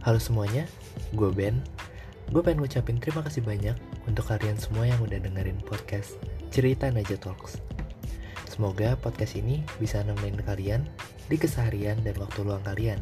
Halo 0.00 0.16
semuanya, 0.16 0.64
gue 1.12 1.28
Ben. 1.28 1.60
Gue 2.32 2.40
pengen 2.40 2.64
ngucapin 2.64 2.96
terima 2.96 3.20
kasih 3.20 3.44
banyak 3.44 3.76
untuk 4.08 4.32
kalian 4.32 4.56
semua 4.56 4.88
yang 4.88 4.96
udah 5.04 5.20
dengerin 5.20 5.60
podcast 5.60 6.16
Cerita 6.48 6.88
Naja 6.88 7.20
Talks. 7.20 7.60
Semoga 8.48 8.96
podcast 8.96 9.36
ini 9.36 9.60
bisa 9.76 10.00
nemenin 10.00 10.40
kalian 10.40 10.88
di 11.28 11.36
keseharian 11.36 12.00
dan 12.00 12.16
waktu 12.16 12.40
luang 12.40 12.64
kalian. 12.64 12.96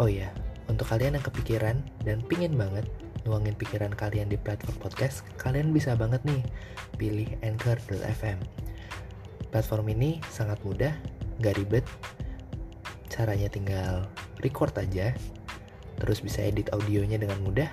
Oh 0.00 0.08
iya, 0.08 0.32
untuk 0.72 0.88
kalian 0.88 1.20
yang 1.20 1.26
kepikiran 1.28 1.76
dan 2.08 2.24
pingin 2.24 2.56
banget 2.56 2.88
nuangin 3.28 3.52
pikiran 3.52 3.92
kalian 3.92 4.32
di 4.32 4.40
platform 4.40 4.80
podcast, 4.80 5.28
kalian 5.36 5.76
bisa 5.76 5.92
banget 5.92 6.24
nih 6.24 6.40
pilih 6.96 7.28
Anchor.fm. 7.44 8.40
Platform 9.52 9.92
ini 9.92 10.24
sangat 10.32 10.56
mudah, 10.64 10.96
gak 11.44 11.60
ribet, 11.60 11.84
caranya 13.12 13.52
tinggal 13.52 14.08
record 14.40 14.72
aja, 14.80 15.12
terus 15.98 16.22
bisa 16.22 16.38
edit 16.40 16.70
audionya 16.70 17.18
dengan 17.18 17.42
mudah, 17.42 17.68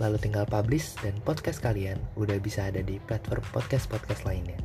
lalu 0.00 0.16
tinggal 0.16 0.48
publish 0.48 0.96
dan 1.04 1.12
podcast 1.22 1.60
kalian 1.60 2.00
udah 2.16 2.40
bisa 2.40 2.72
ada 2.72 2.80
di 2.80 2.96
platform 3.04 3.44
podcast-podcast 3.52 4.24
lainnya. 4.24 4.56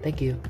Thank 0.00 0.24
you. 0.24 0.40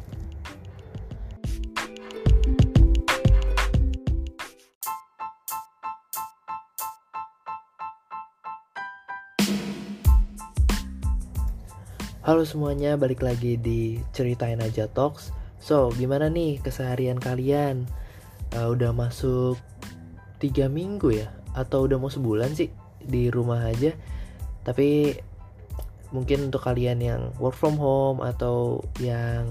Halo 12.24 12.40
semuanya, 12.48 12.96
balik 12.96 13.20
lagi 13.20 13.60
di 13.60 14.00
Ceritain 14.16 14.56
Aja 14.64 14.88
Talks. 14.88 15.28
So, 15.60 15.92
gimana 15.92 16.32
nih 16.32 16.56
keseharian 16.56 17.20
kalian? 17.20 17.84
Uh, 18.56 18.72
udah 18.72 18.96
masuk 18.96 19.60
tiga 20.40 20.72
minggu 20.72 21.20
ya? 21.20 21.28
Atau 21.54 21.86
udah 21.86 21.96
mau 21.96 22.10
sebulan 22.10 22.52
sih 22.52 22.68
di 23.00 23.30
rumah 23.30 23.64
aja? 23.64 23.94
Tapi 24.66 25.14
mungkin 26.14 26.50
untuk 26.50 26.62
kalian 26.62 26.98
yang 27.02 27.22
work 27.42 27.58
from 27.58 27.74
home 27.74 28.22
atau 28.22 28.82
yang 29.02 29.46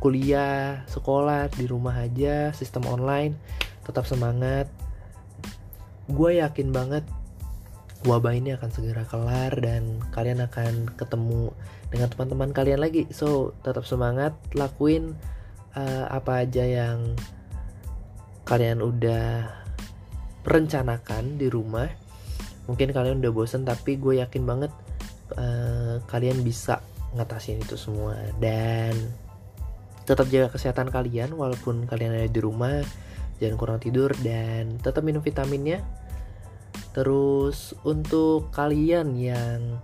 kuliah, 0.00 0.82
sekolah 0.88 1.52
di 1.54 1.68
rumah 1.68 1.94
aja, 2.00 2.50
sistem 2.56 2.88
online, 2.88 3.36
tetap 3.84 4.08
semangat. 4.08 4.66
Gue 6.10 6.42
yakin 6.42 6.72
banget 6.72 7.04
wabah 8.08 8.32
ini 8.32 8.56
akan 8.56 8.70
segera 8.72 9.04
kelar 9.04 9.52
dan 9.60 10.00
kalian 10.16 10.40
akan 10.48 10.88
ketemu 10.96 11.52
dengan 11.92 12.08
teman-teman 12.08 12.50
kalian 12.56 12.80
lagi. 12.80 13.04
So, 13.12 13.52
tetap 13.60 13.84
semangat, 13.84 14.32
lakuin 14.56 15.14
uh, 15.76 16.08
apa 16.08 16.48
aja 16.48 16.64
yang 16.64 17.14
kalian 18.48 18.80
udah 18.80 19.59
rencanakan 20.46 21.36
di 21.36 21.46
rumah. 21.48 21.88
Mungkin 22.68 22.94
kalian 22.94 23.18
udah 23.24 23.32
bosen 23.34 23.66
tapi 23.66 23.98
gue 23.98 24.22
yakin 24.22 24.42
banget 24.46 24.72
uh, 25.34 25.98
kalian 26.06 26.40
bisa 26.46 26.80
ngatasin 27.16 27.58
itu 27.58 27.74
semua 27.74 28.14
dan 28.38 28.94
tetap 30.06 30.30
jaga 30.30 30.54
kesehatan 30.54 30.94
kalian 30.94 31.34
walaupun 31.34 31.84
kalian 31.90 32.14
ada 32.14 32.30
di 32.30 32.40
rumah. 32.40 32.82
Jangan 33.40 33.56
kurang 33.56 33.80
tidur 33.80 34.12
dan 34.20 34.76
tetap 34.84 35.00
minum 35.00 35.24
vitaminnya 35.24 35.80
Terus 36.90 37.78
untuk 37.86 38.50
kalian 38.50 39.14
yang 39.14 39.78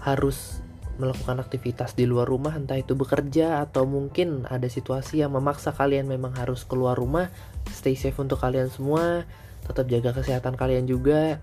harus 0.00 0.64
melakukan 0.98 1.38
aktivitas 1.38 1.94
di 1.94 2.10
luar 2.10 2.26
rumah 2.26 2.58
entah 2.58 2.74
itu 2.74 2.98
bekerja 2.98 3.62
atau 3.62 3.86
mungkin 3.86 4.48
ada 4.50 4.66
situasi 4.66 5.22
yang 5.22 5.30
memaksa 5.30 5.70
kalian 5.70 6.10
memang 6.10 6.34
harus 6.34 6.66
keluar 6.66 6.98
rumah 6.98 7.30
stay 7.70 7.94
safe 7.94 8.18
untuk 8.18 8.42
kalian 8.42 8.66
semua 8.66 9.22
tetap 9.64 9.86
jaga 9.90 10.10
kesehatan 10.14 10.54
kalian 10.54 10.84
juga. 10.84 11.40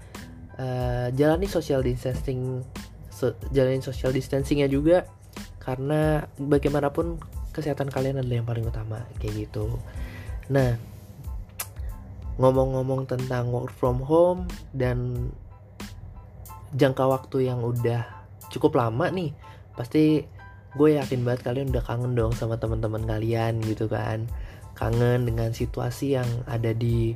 Uh, 0.56 1.12
jalani 1.12 1.52
social 1.52 1.84
distancing 1.84 2.64
so, 3.12 3.36
jalani 3.52 3.84
social 3.84 4.16
distancingnya 4.16 4.72
juga. 4.72 5.10
Karena 5.60 6.22
bagaimanapun 6.38 7.18
kesehatan 7.56 7.88
kalian 7.88 8.20
adalah 8.20 8.36
yang 8.44 8.48
paling 8.48 8.66
utama 8.68 9.00
kayak 9.18 9.48
gitu. 9.48 9.80
Nah 10.52 10.76
ngomong-ngomong 12.36 13.08
tentang 13.08 13.48
work 13.48 13.72
from 13.72 14.04
home 14.04 14.44
dan 14.76 15.32
jangka 16.76 17.08
waktu 17.08 17.48
yang 17.48 17.64
udah 17.64 18.04
cukup 18.52 18.76
lama 18.76 19.08
nih 19.08 19.32
pasti 19.80 20.28
gue 20.76 20.90
yakin 21.00 21.24
banget 21.24 21.48
kalian 21.48 21.72
udah 21.72 21.84
kangen 21.88 22.20
dong 22.20 22.36
sama 22.36 22.60
teman-teman 22.60 23.08
kalian 23.08 23.64
gitu 23.64 23.88
kan. 23.88 24.28
Kangen 24.76 25.24
dengan 25.24 25.56
situasi 25.56 26.20
yang 26.20 26.28
ada 26.52 26.76
di 26.76 27.16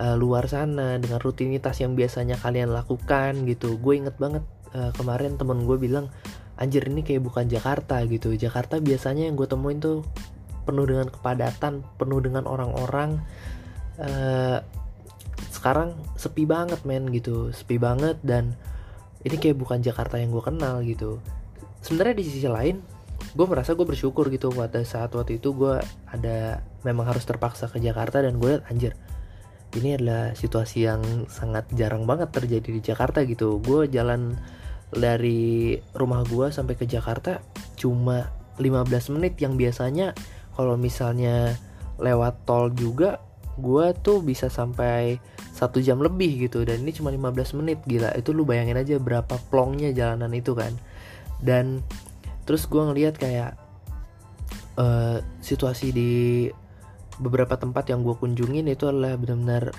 uh, 0.00 0.16
luar 0.18 0.46
sana 0.50 0.98
dengan 0.98 1.22
rutinitas 1.22 1.78
yang 1.80 1.94
biasanya 1.94 2.38
kalian 2.40 2.70
lakukan 2.74 3.46
gitu. 3.46 3.78
Gue 3.78 4.00
inget 4.02 4.16
banget 4.18 4.42
uh, 4.74 4.90
kemarin 4.96 5.38
temen 5.38 5.62
gue 5.64 5.76
bilang 5.78 6.10
anjir 6.54 6.86
ini 6.86 7.02
kayak 7.02 7.22
bukan 7.22 7.46
Jakarta 7.46 8.02
gitu. 8.06 8.34
Jakarta 8.34 8.78
biasanya 8.78 9.30
yang 9.30 9.34
gue 9.38 9.46
temuin 9.46 9.78
tuh 9.78 10.06
penuh 10.64 10.86
dengan 10.88 11.12
kepadatan 11.12 11.84
penuh 12.00 12.20
dengan 12.24 12.48
orang-orang 12.48 13.20
uh, 14.00 14.58
sekarang 15.50 15.94
sepi 16.18 16.46
banget 16.46 16.82
men 16.82 17.10
gitu. 17.14 17.50
Sepi 17.54 17.78
banget 17.78 18.18
dan 18.22 18.54
ini 19.24 19.36
kayak 19.40 19.56
bukan 19.56 19.80
Jakarta 19.80 20.20
yang 20.20 20.30
gue 20.34 20.44
kenal 20.44 20.84
gitu. 20.84 21.22
Sebenarnya 21.84 22.16
di 22.16 22.24
sisi 22.24 22.48
lain 22.48 22.94
gue 23.34 23.46
merasa 23.48 23.74
gue 23.74 23.86
bersyukur 23.86 24.30
gitu 24.30 24.52
pada 24.52 24.84
saat 24.86 25.10
waktu 25.16 25.42
itu 25.42 25.56
gue 25.56 25.80
ada 26.06 26.62
memang 26.86 27.08
harus 27.08 27.24
terpaksa 27.24 27.66
ke 27.66 27.80
Jakarta 27.82 28.20
dan 28.20 28.38
gue 28.38 28.58
liat 28.58 28.64
anjir 28.70 28.92
ini 29.74 29.98
adalah 29.98 30.32
situasi 30.38 30.86
yang 30.86 31.02
sangat 31.26 31.66
jarang 31.74 32.06
banget 32.06 32.30
terjadi 32.30 32.68
di 32.70 32.80
Jakarta 32.80 33.26
gitu. 33.26 33.58
Gue 33.58 33.90
jalan 33.90 34.38
dari 34.94 35.74
rumah 35.98 36.22
gue 36.22 36.54
sampai 36.54 36.78
ke 36.78 36.86
Jakarta 36.86 37.42
cuma 37.74 38.30
15 38.62 39.14
menit 39.18 39.34
yang 39.42 39.58
biasanya 39.58 40.14
kalau 40.54 40.78
misalnya 40.78 41.58
lewat 41.98 42.46
tol 42.46 42.70
juga 42.70 43.18
gue 43.58 43.86
tuh 44.02 44.22
bisa 44.22 44.46
sampai 44.50 45.18
satu 45.54 45.82
jam 45.82 45.98
lebih 45.98 46.46
gitu. 46.46 46.62
Dan 46.62 46.86
ini 46.86 46.94
cuma 46.94 47.10
15 47.10 47.58
menit 47.58 47.78
gila. 47.86 48.14
Itu 48.14 48.30
lu 48.30 48.46
bayangin 48.46 48.78
aja 48.78 48.98
berapa 49.02 49.38
plongnya 49.50 49.90
jalanan 49.90 50.30
itu 50.34 50.54
kan. 50.54 50.74
Dan 51.42 51.82
terus 52.46 52.70
gue 52.70 52.82
ngeliat 52.82 53.18
kayak 53.18 53.58
uh, 54.78 55.18
situasi 55.42 55.90
di 55.90 56.12
beberapa 57.18 57.54
tempat 57.54 57.90
yang 57.90 58.02
gue 58.02 58.14
kunjungin 58.18 58.66
itu 58.66 58.90
adalah 58.90 59.14
benar-benar 59.14 59.70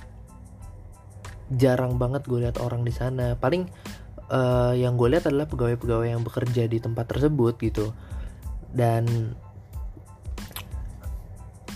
jarang 1.54 2.02
banget 2.02 2.26
gue 2.26 2.42
lihat 2.42 2.58
orang 2.62 2.82
di 2.82 2.94
sana. 2.94 3.38
Paling 3.38 3.70
uh, 4.32 4.74
yang 4.74 4.98
gue 4.98 5.08
lihat 5.14 5.30
adalah 5.30 5.46
pegawai-pegawai 5.46 6.10
yang 6.10 6.24
bekerja 6.26 6.66
di 6.66 6.82
tempat 6.82 7.06
tersebut 7.12 7.54
gitu. 7.62 7.94
Dan 8.76 9.34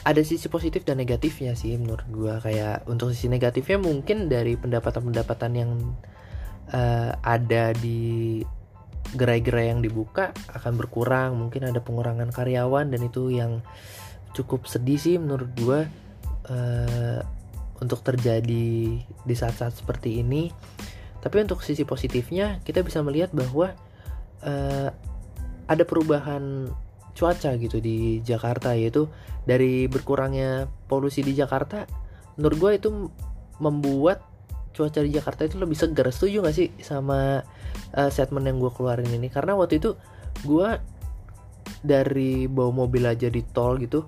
ada 0.03 0.21
sisi 0.23 0.47
positif 0.47 0.87
dan 0.87 0.97
negatifnya 0.97 1.53
sih 1.53 1.75
menurut 1.75 2.07
gue 2.07 2.33
kayak 2.41 2.87
untuk 2.87 3.11
sisi 3.13 3.27
negatifnya 3.27 3.77
mungkin 3.77 4.31
dari 4.31 4.55
pendapatan-pendapatan 4.55 5.51
yang 5.53 5.71
uh, 6.71 7.11
ada 7.21 7.75
di 7.75 8.41
gerai-gerai 9.13 9.73
yang 9.73 9.81
dibuka 9.81 10.33
akan 10.53 10.77
berkurang. 10.77 11.37
Mungkin 11.37 11.69
ada 11.69 11.81
pengurangan 11.81 12.29
karyawan 12.33 12.93
dan 12.93 13.01
itu 13.05 13.29
yang 13.33 13.61
cukup 14.39 14.63
sedih 14.65 14.95
sih 14.95 15.15
menurut 15.19 15.51
gue 15.59 15.79
uh, 16.47 17.19
untuk 17.79 17.99
terjadi 18.03 18.99
di 19.03 19.35
saat-saat 19.35 19.75
seperti 19.75 20.23
ini. 20.23 20.51
Tapi 21.19 21.43
untuk 21.43 21.59
sisi 21.59 21.83
positifnya 21.83 22.63
kita 22.63 22.79
bisa 22.79 23.03
melihat 23.03 23.35
bahwa 23.35 23.75
uh, 24.43 24.89
ada 25.67 25.83
perubahan 25.83 26.71
cuaca 27.11 27.51
gitu 27.59 27.83
di 27.83 28.23
Jakarta 28.23 28.71
yaitu 28.71 29.11
dari 29.43 29.91
berkurangnya 29.91 30.71
polusi 30.87 31.19
di 31.19 31.35
Jakarta 31.35 31.83
menurut 32.39 32.57
gue 32.57 32.71
itu 32.79 32.89
membuat 33.59 34.23
cuaca 34.71 35.03
di 35.03 35.11
Jakarta 35.11 35.43
itu 35.43 35.59
lebih 35.59 35.75
segar 35.75 36.07
setuju 36.15 36.47
gak 36.47 36.55
sih 36.55 36.71
sama 36.79 37.43
uh, 37.91 38.09
statement 38.09 38.47
yang 38.47 38.63
gue 38.63 38.71
keluarin 38.71 39.11
ini? 39.11 39.27
Karena 39.27 39.59
waktu 39.59 39.83
itu 39.83 39.99
gue 40.47 40.79
dari 41.83 42.47
bawa 42.47 42.71
mobil 42.87 43.03
aja 43.03 43.27
di 43.27 43.43
tol 43.43 43.75
gitu 43.79 44.07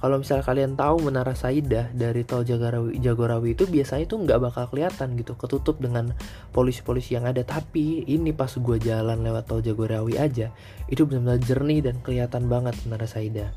kalau 0.00 0.16
misalnya 0.16 0.48
kalian 0.48 0.80
tahu 0.80 1.04
Menara 1.04 1.36
Saidah 1.36 1.92
dari 1.92 2.24
tol 2.24 2.40
Jagorawi, 2.40 2.96
Jagorawi 3.04 3.52
itu 3.52 3.68
biasanya 3.68 4.08
tuh 4.08 4.24
nggak 4.24 4.40
bakal 4.40 4.64
kelihatan 4.72 5.12
gitu 5.20 5.36
ketutup 5.36 5.76
dengan 5.76 6.16
polisi-polisi 6.56 7.20
yang 7.20 7.28
ada. 7.28 7.44
Tapi 7.44 8.08
ini 8.08 8.32
pas 8.32 8.48
gue 8.48 8.76
jalan 8.80 9.20
lewat 9.20 9.44
tol 9.44 9.60
Jagorawi 9.60 10.16
aja 10.16 10.48
itu 10.88 11.04
benar-benar 11.04 11.44
jernih 11.44 11.84
dan 11.84 12.00
kelihatan 12.00 12.48
banget 12.48 12.80
Menara 12.88 13.04
Saidah 13.04 13.52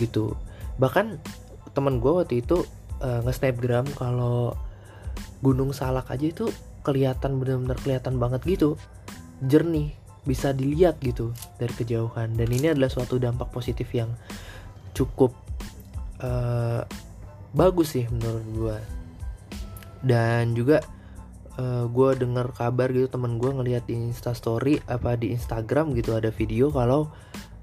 gitu. 0.00 0.32
Bahkan 0.80 1.20
teman 1.76 2.00
gue 2.00 2.12
waktu 2.24 2.40
itu 2.40 2.64
uh, 3.04 3.20
nge-snapgram 3.28 3.84
kalau 3.92 4.56
Gunung 5.44 5.76
Salak 5.76 6.08
aja 6.08 6.24
itu 6.24 6.48
kelihatan 6.80 7.36
benar-benar 7.36 7.76
kelihatan 7.84 8.16
banget 8.16 8.40
gitu. 8.48 8.80
Jernih 9.44 9.92
bisa 10.24 10.56
dilihat 10.56 11.04
gitu 11.04 11.36
dari 11.60 11.74
kejauhan. 11.76 12.32
Dan 12.32 12.48
ini 12.48 12.72
adalah 12.72 12.88
suatu 12.88 13.20
dampak 13.20 13.52
positif 13.52 13.92
yang 13.92 14.08
cukup 14.96 15.34
uh, 16.22 16.82
bagus 17.52 17.98
sih 17.98 18.08
menurut 18.08 18.46
gue 18.54 18.78
dan 20.02 20.56
juga 20.56 20.80
uh, 21.60 21.84
gue 21.86 22.10
dengar 22.16 22.50
kabar 22.56 22.88
gitu 22.90 23.06
temen 23.12 23.36
gue 23.36 23.50
ngelihat 23.50 23.84
di 23.86 23.94
instastory 23.98 24.80
apa 24.88 25.14
di 25.14 25.34
Instagram 25.34 25.92
gitu 25.94 26.16
ada 26.16 26.32
video 26.32 26.72
kalau 26.72 27.12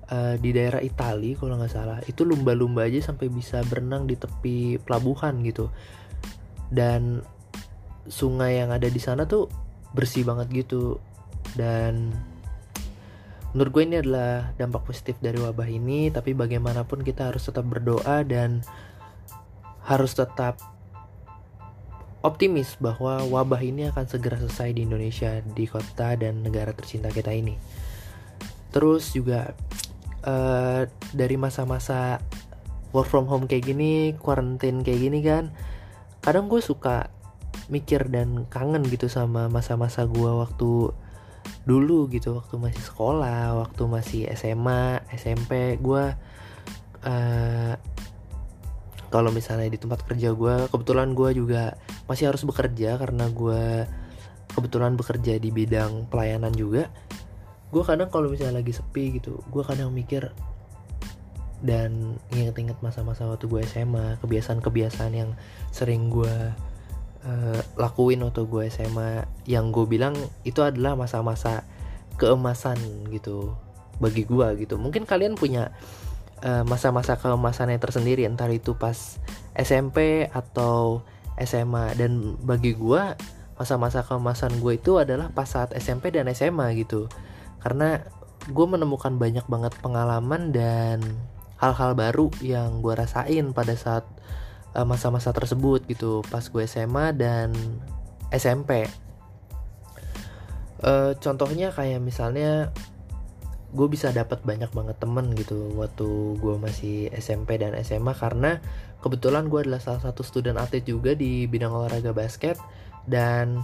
uh, 0.10 0.36
di 0.38 0.50
daerah 0.52 0.82
Italia 0.82 1.38
kalau 1.38 1.56
nggak 1.58 1.74
salah. 1.74 2.00
Itu 2.06 2.26
lumba-lumba 2.26 2.86
aja 2.86 3.00
sampai 3.12 3.30
bisa 3.30 3.62
berenang 3.66 4.10
di 4.10 4.18
tepi 4.18 4.82
pelabuhan 4.82 5.42
gitu. 5.46 5.70
Dan 6.70 7.24
sungai 8.10 8.62
yang 8.62 8.74
ada 8.74 8.90
di 8.90 9.02
sana 9.02 9.26
tuh 9.26 9.50
bersih 9.94 10.26
banget 10.26 10.66
gitu. 10.66 10.98
Dan 11.58 12.14
menurut 13.54 13.72
gue 13.74 13.84
ini 13.86 13.96
adalah 14.02 14.54
dampak 14.56 14.86
positif 14.86 15.18
dari 15.18 15.42
wabah 15.42 15.66
ini 15.66 16.14
tapi 16.14 16.38
bagaimanapun 16.38 17.02
kita 17.02 17.34
harus 17.34 17.50
tetap 17.50 17.66
berdoa 17.66 18.22
dan 18.22 18.62
harus 19.90 20.14
tetap 20.14 20.62
optimis 22.22 22.76
bahwa 22.78 23.24
wabah 23.26 23.64
ini 23.64 23.90
akan 23.90 24.06
segera 24.06 24.38
selesai 24.38 24.76
di 24.76 24.84
Indonesia 24.86 25.40
di 25.42 25.66
kota 25.66 26.20
dan 26.20 26.44
negara 26.44 26.76
tercinta 26.76 27.08
kita 27.10 27.32
ini. 27.32 27.56
Terus 28.70 29.16
juga 29.16 29.56
uh, 30.28 30.84
dari 31.16 31.36
masa-masa 31.40 32.20
work 32.92 33.08
from 33.08 33.26
home 33.30 33.46
kayak 33.46 33.70
gini 33.70 34.18
quarantine 34.18 34.82
kayak 34.82 35.00
gini 35.00 35.20
kan 35.22 35.54
kadang 36.20 36.50
gue 36.50 36.60
suka 36.60 37.08
mikir 37.70 38.10
dan 38.10 38.50
kangen 38.50 38.82
gitu 38.90 39.06
sama 39.06 39.46
masa-masa 39.48 40.10
gue 40.10 40.32
waktu 40.34 40.90
dulu 41.68 42.10
gitu 42.10 42.34
waktu 42.34 42.56
masih 42.58 42.82
sekolah 42.82 43.60
waktu 43.62 43.84
masih 43.86 44.22
SMA 44.34 45.06
SMP 45.14 45.78
gue 45.78 46.04
uh, 47.06 47.74
kalau 49.10 49.30
misalnya 49.34 49.70
di 49.70 49.82
tempat 49.82 50.06
kerja 50.06 50.38
gue 50.38 50.70
kebetulan 50.70 51.18
gue 51.18 51.30
juga 51.34 51.74
masih 52.06 52.30
harus 52.30 52.46
bekerja 52.46 52.98
karena 53.02 53.26
gue 53.30 53.90
kebetulan 54.54 54.94
bekerja 54.98 55.38
di 55.38 55.50
bidang 55.54 56.10
pelayanan 56.10 56.54
juga. 56.54 56.90
Gue 57.70 57.86
kadang 57.86 58.10
kalau 58.10 58.30
misalnya 58.30 58.62
lagi 58.62 58.74
sepi 58.74 59.22
gitu 59.22 59.42
gue 59.50 59.64
kadang 59.66 59.94
mikir 59.94 60.34
dan 61.60 62.16
inget-inget 62.34 62.80
masa-masa 62.80 63.28
waktu 63.28 63.46
gue 63.46 63.62
SMA 63.68 64.18
kebiasaan-kebiasaan 64.24 65.14
yang 65.14 65.36
sering 65.70 66.08
gue 66.08 66.34
uh, 67.26 67.60
lakuin 67.76 68.24
waktu 68.24 68.46
gue 68.48 68.64
SMA 68.72 69.26
yang 69.50 69.72
gue 69.74 69.86
bilang 69.88 70.16
itu 70.46 70.64
adalah 70.64 70.96
masa-masa 70.96 71.66
keemasan 72.20 72.78
gitu 73.12 73.56
bagi 74.00 74.24
gue 74.28 74.48
gitu. 74.64 74.76
Mungkin 74.80 75.04
kalian 75.04 75.36
punya 75.36 75.72
eh, 76.44 76.64
masa-masa 76.68 77.20
keemasan 77.20 77.72
yang 77.72 77.84
tersendiri 77.84 78.24
entar 78.28 78.48
itu 78.52 78.76
pas 78.76 79.20
SMP 79.56 80.28
atau 80.32 81.04
SMA 81.40 81.96
dan 81.96 82.36
bagi 82.44 82.76
gue 82.76 83.04
masa-masa 83.60 84.04
keemasan 84.04 84.60
gue 84.64 84.80
itu 84.80 85.00
adalah 85.00 85.32
pas 85.32 85.48
saat 85.48 85.72
SMP 85.76 86.12
dan 86.12 86.28
SMA 86.32 86.76
gitu. 86.80 87.08
Karena 87.64 88.04
gue 88.52 88.66
menemukan 88.68 89.16
banyak 89.16 89.48
banget 89.48 89.76
pengalaman 89.80 90.52
dan 90.52 91.00
hal-hal 91.60 91.92
baru 91.96 92.32
yang 92.40 92.80
gue 92.80 92.96
rasain 92.96 93.52
pada 93.52 93.76
saat 93.76 94.08
Eh, 94.08 94.48
masa-masa 94.74 95.34
tersebut 95.34 95.86
gitu 95.90 96.22
pas 96.30 96.46
gue 96.46 96.64
SMA 96.70 97.18
dan 97.18 97.50
SMP 98.30 98.86
uh, 98.86 98.90
eh, 100.86 101.12
contohnya 101.18 101.74
kayak 101.74 102.00
misalnya 102.00 102.70
gue 103.70 103.86
bisa 103.86 104.10
dapat 104.10 104.42
banyak 104.42 104.74
banget 104.74 104.98
temen 104.98 105.30
gitu 105.38 105.78
waktu 105.78 106.10
gue 106.42 106.56
masih 106.58 107.14
SMP 107.14 107.62
dan 107.62 107.78
SMA 107.86 108.18
karena 108.18 108.58
kebetulan 109.02 109.46
gue 109.46 109.62
adalah 109.62 109.78
salah 109.78 110.02
satu 110.02 110.26
student 110.26 110.58
atlet 110.58 110.82
juga 110.82 111.14
di 111.14 111.46
bidang 111.46 111.70
olahraga 111.70 112.10
basket 112.10 112.58
dan 113.06 113.62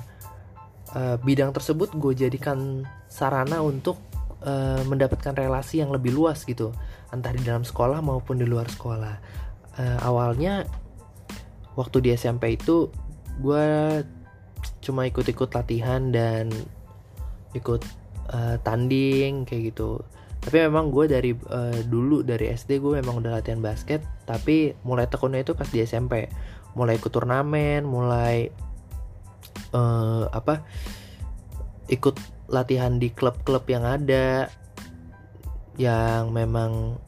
uh, 0.94 1.18
bidang 1.26 1.58
tersebut 1.58 1.90
gue 1.98 2.14
jadikan 2.14 2.86
sarana 3.10 3.66
untuk 3.66 3.98
uh, 4.46 4.82
mendapatkan 4.86 5.34
relasi 5.34 5.82
yang 5.82 5.90
lebih 5.90 6.14
luas 6.14 6.46
gitu 6.46 6.70
entah 7.10 7.34
di 7.34 7.42
dalam 7.42 7.66
sekolah 7.66 8.04
maupun 8.06 8.38
di 8.38 8.46
luar 8.46 8.70
sekolah. 8.70 9.16
Uh, 9.76 10.00
awalnya 10.08 10.64
waktu 11.76 11.98
di 12.04 12.10
SMP 12.16 12.56
itu 12.60 12.90
gue 13.40 13.68
cuma 14.82 15.06
ikut-ikut 15.06 15.52
latihan 15.52 16.10
dan 16.10 16.50
ikut 17.56 17.84
uh, 18.32 18.56
tanding 18.64 19.44
kayak 19.48 19.76
gitu. 19.76 20.02
Tapi 20.46 20.62
memang 20.62 20.94
gue 20.94 21.10
dari 21.10 21.32
uh, 21.34 21.80
dulu 21.88 22.22
dari 22.22 22.52
SD 22.54 22.78
gue 22.80 23.02
memang 23.02 23.20
udah 23.24 23.42
latihan 23.42 23.60
basket 23.60 24.06
tapi 24.30 24.78
mulai 24.86 25.10
tekunnya 25.10 25.42
itu 25.42 25.58
pas 25.58 25.66
di 25.66 25.82
SMP 25.82 26.30
mulai 26.78 27.02
ikut 27.02 27.10
turnamen 27.10 27.82
mulai 27.82 28.54
uh, 29.74 30.30
apa 30.30 30.62
ikut 31.90 32.18
latihan 32.50 33.02
di 33.02 33.10
klub-klub 33.10 33.66
yang 33.66 33.86
ada 33.86 34.50
yang 35.82 36.30
memang 36.30 37.02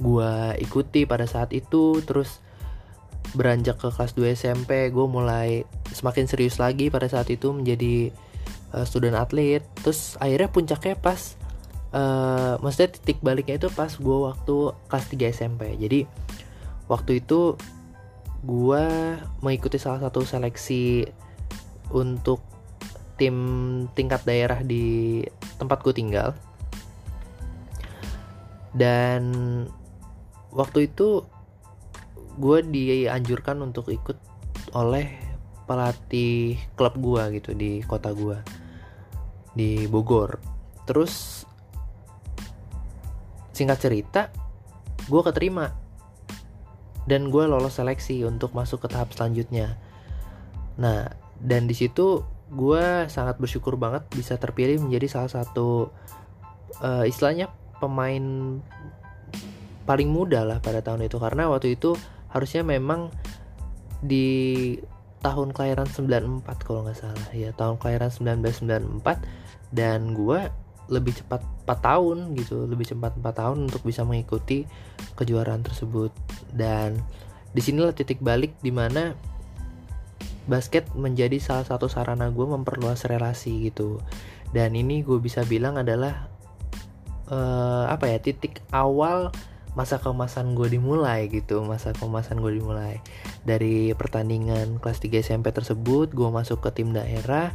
gue 0.00 0.32
ikuti 0.58 1.04
pada 1.04 1.28
saat 1.28 1.52
itu. 1.52 2.00
Terus 2.02 2.40
beranjak 3.34 3.78
ke 3.78 3.88
kelas 3.94 4.12
2 4.18 4.34
SMP 4.34 4.90
gue 4.90 5.06
mulai 5.06 5.62
semakin 5.94 6.26
serius 6.26 6.58
lagi 6.58 6.90
pada 6.90 7.06
saat 7.06 7.30
itu 7.30 7.54
menjadi 7.54 8.10
uh, 8.74 8.84
student 8.86 9.18
atlet. 9.18 9.62
Terus 9.82 10.18
akhirnya 10.18 10.50
puncaknya 10.50 10.96
pas 10.98 11.38
uh, 11.94 12.58
maksudnya 12.58 12.90
titik 12.94 13.18
baliknya 13.22 13.58
itu 13.58 13.68
pas 13.70 13.90
gue 13.90 14.18
waktu 14.26 14.56
kelas 14.90 15.06
3 15.14 15.36
SMP 15.36 15.62
jadi 15.78 16.06
waktu 16.90 17.22
itu 17.22 17.54
gue 18.40 18.84
mengikuti 19.44 19.76
salah 19.76 20.00
satu 20.00 20.24
seleksi 20.24 21.04
untuk 21.92 22.40
tim 23.20 23.36
tingkat 23.92 24.24
daerah 24.24 24.64
di 24.64 25.20
tempat 25.60 25.84
gue 25.84 25.92
tinggal. 25.92 26.32
Dan 28.72 29.22
waktu 30.54 30.88
itu 30.88 31.26
gue 32.38 32.58
dianjurkan 32.62 33.58
untuk 33.64 33.90
ikut 33.90 34.18
oleh 34.76 35.30
pelatih 35.66 36.58
klub 36.74 36.98
gue 36.98 37.38
gitu 37.38 37.50
di 37.54 37.82
kota 37.86 38.10
gue 38.10 38.38
di 39.54 39.86
Bogor. 39.86 40.38
Terus 40.86 41.46
singkat 43.54 43.78
cerita 43.78 44.30
gue 45.06 45.22
keterima. 45.22 45.70
Dan 47.06 47.32
gue 47.32 47.42
lolos 47.42 47.78
seleksi 47.78 48.22
untuk 48.22 48.54
masuk 48.54 48.86
ke 48.86 48.88
tahap 48.90 49.10
selanjutnya. 49.14 49.78
Nah 50.78 51.10
dan 51.40 51.66
di 51.66 51.74
situ 51.74 52.22
gue 52.50 53.06
sangat 53.06 53.38
bersyukur 53.38 53.78
banget 53.78 54.06
bisa 54.10 54.34
terpilih 54.34 54.82
menjadi 54.82 55.06
salah 55.06 55.30
satu 55.30 55.90
uh, 56.82 57.06
istilahnya 57.06 57.50
pemain 57.78 58.58
paling 59.86 60.10
muda 60.10 60.46
lah 60.46 60.58
pada 60.62 60.82
tahun 60.82 61.06
itu. 61.06 61.18
Karena 61.18 61.50
waktu 61.50 61.74
itu 61.74 61.94
harusnya 62.30 62.62
memang 62.62 63.10
di 64.00 64.78
tahun 65.20 65.52
kelahiran 65.52 65.88
94 65.88 66.64
kalau 66.64 66.88
nggak 66.88 66.98
salah. 66.98 67.28
Ya 67.36 67.52
tahun 67.52 67.76
kelahiran 67.76 68.10
1994 68.10 69.20
dan 69.70 70.16
gue 70.16 70.48
lebih 70.90 71.14
cepat 71.22 71.44
4 71.68 71.86
tahun 71.86 72.34
gitu 72.34 72.66
lebih 72.66 72.90
cepat 72.90 73.14
4 73.22 73.30
tahun 73.30 73.58
untuk 73.70 73.86
bisa 73.86 74.02
mengikuti 74.02 74.64
kejuaraan 75.14 75.62
tersebut. 75.62 76.10
Dan 76.50 76.98
di 77.52 77.60
sinilah 77.60 77.92
titik 77.92 78.18
balik 78.24 78.56
di 78.64 78.72
mana 78.72 79.12
basket 80.48 80.88
menjadi 80.98 81.38
salah 81.38 81.68
satu 81.68 81.86
sarana 81.86 82.32
gue 82.32 82.46
memperluas 82.46 83.06
relasi 83.06 83.70
gitu. 83.70 84.00
Dan 84.50 84.74
ini 84.74 85.04
gue 85.04 85.20
bisa 85.22 85.46
bilang 85.46 85.78
adalah 85.78 86.26
uh, 87.30 87.86
apa 87.86 88.10
ya 88.10 88.18
titik 88.18 88.64
awal 88.74 89.30
masa 89.78 90.02
kemasan 90.02 90.58
gue 90.58 90.66
dimulai 90.66 91.30
gitu 91.30 91.62
masa 91.62 91.94
kemasan 91.94 92.42
gue 92.42 92.58
dimulai. 92.58 92.98
Dari 93.46 93.94
pertandingan 93.94 94.82
kelas 94.82 94.98
3 94.98 95.22
SMP 95.22 95.54
tersebut 95.54 96.10
gue 96.10 96.28
masuk 96.28 96.62
ke 96.62 96.82
tim 96.82 96.90
daerah 96.90 97.54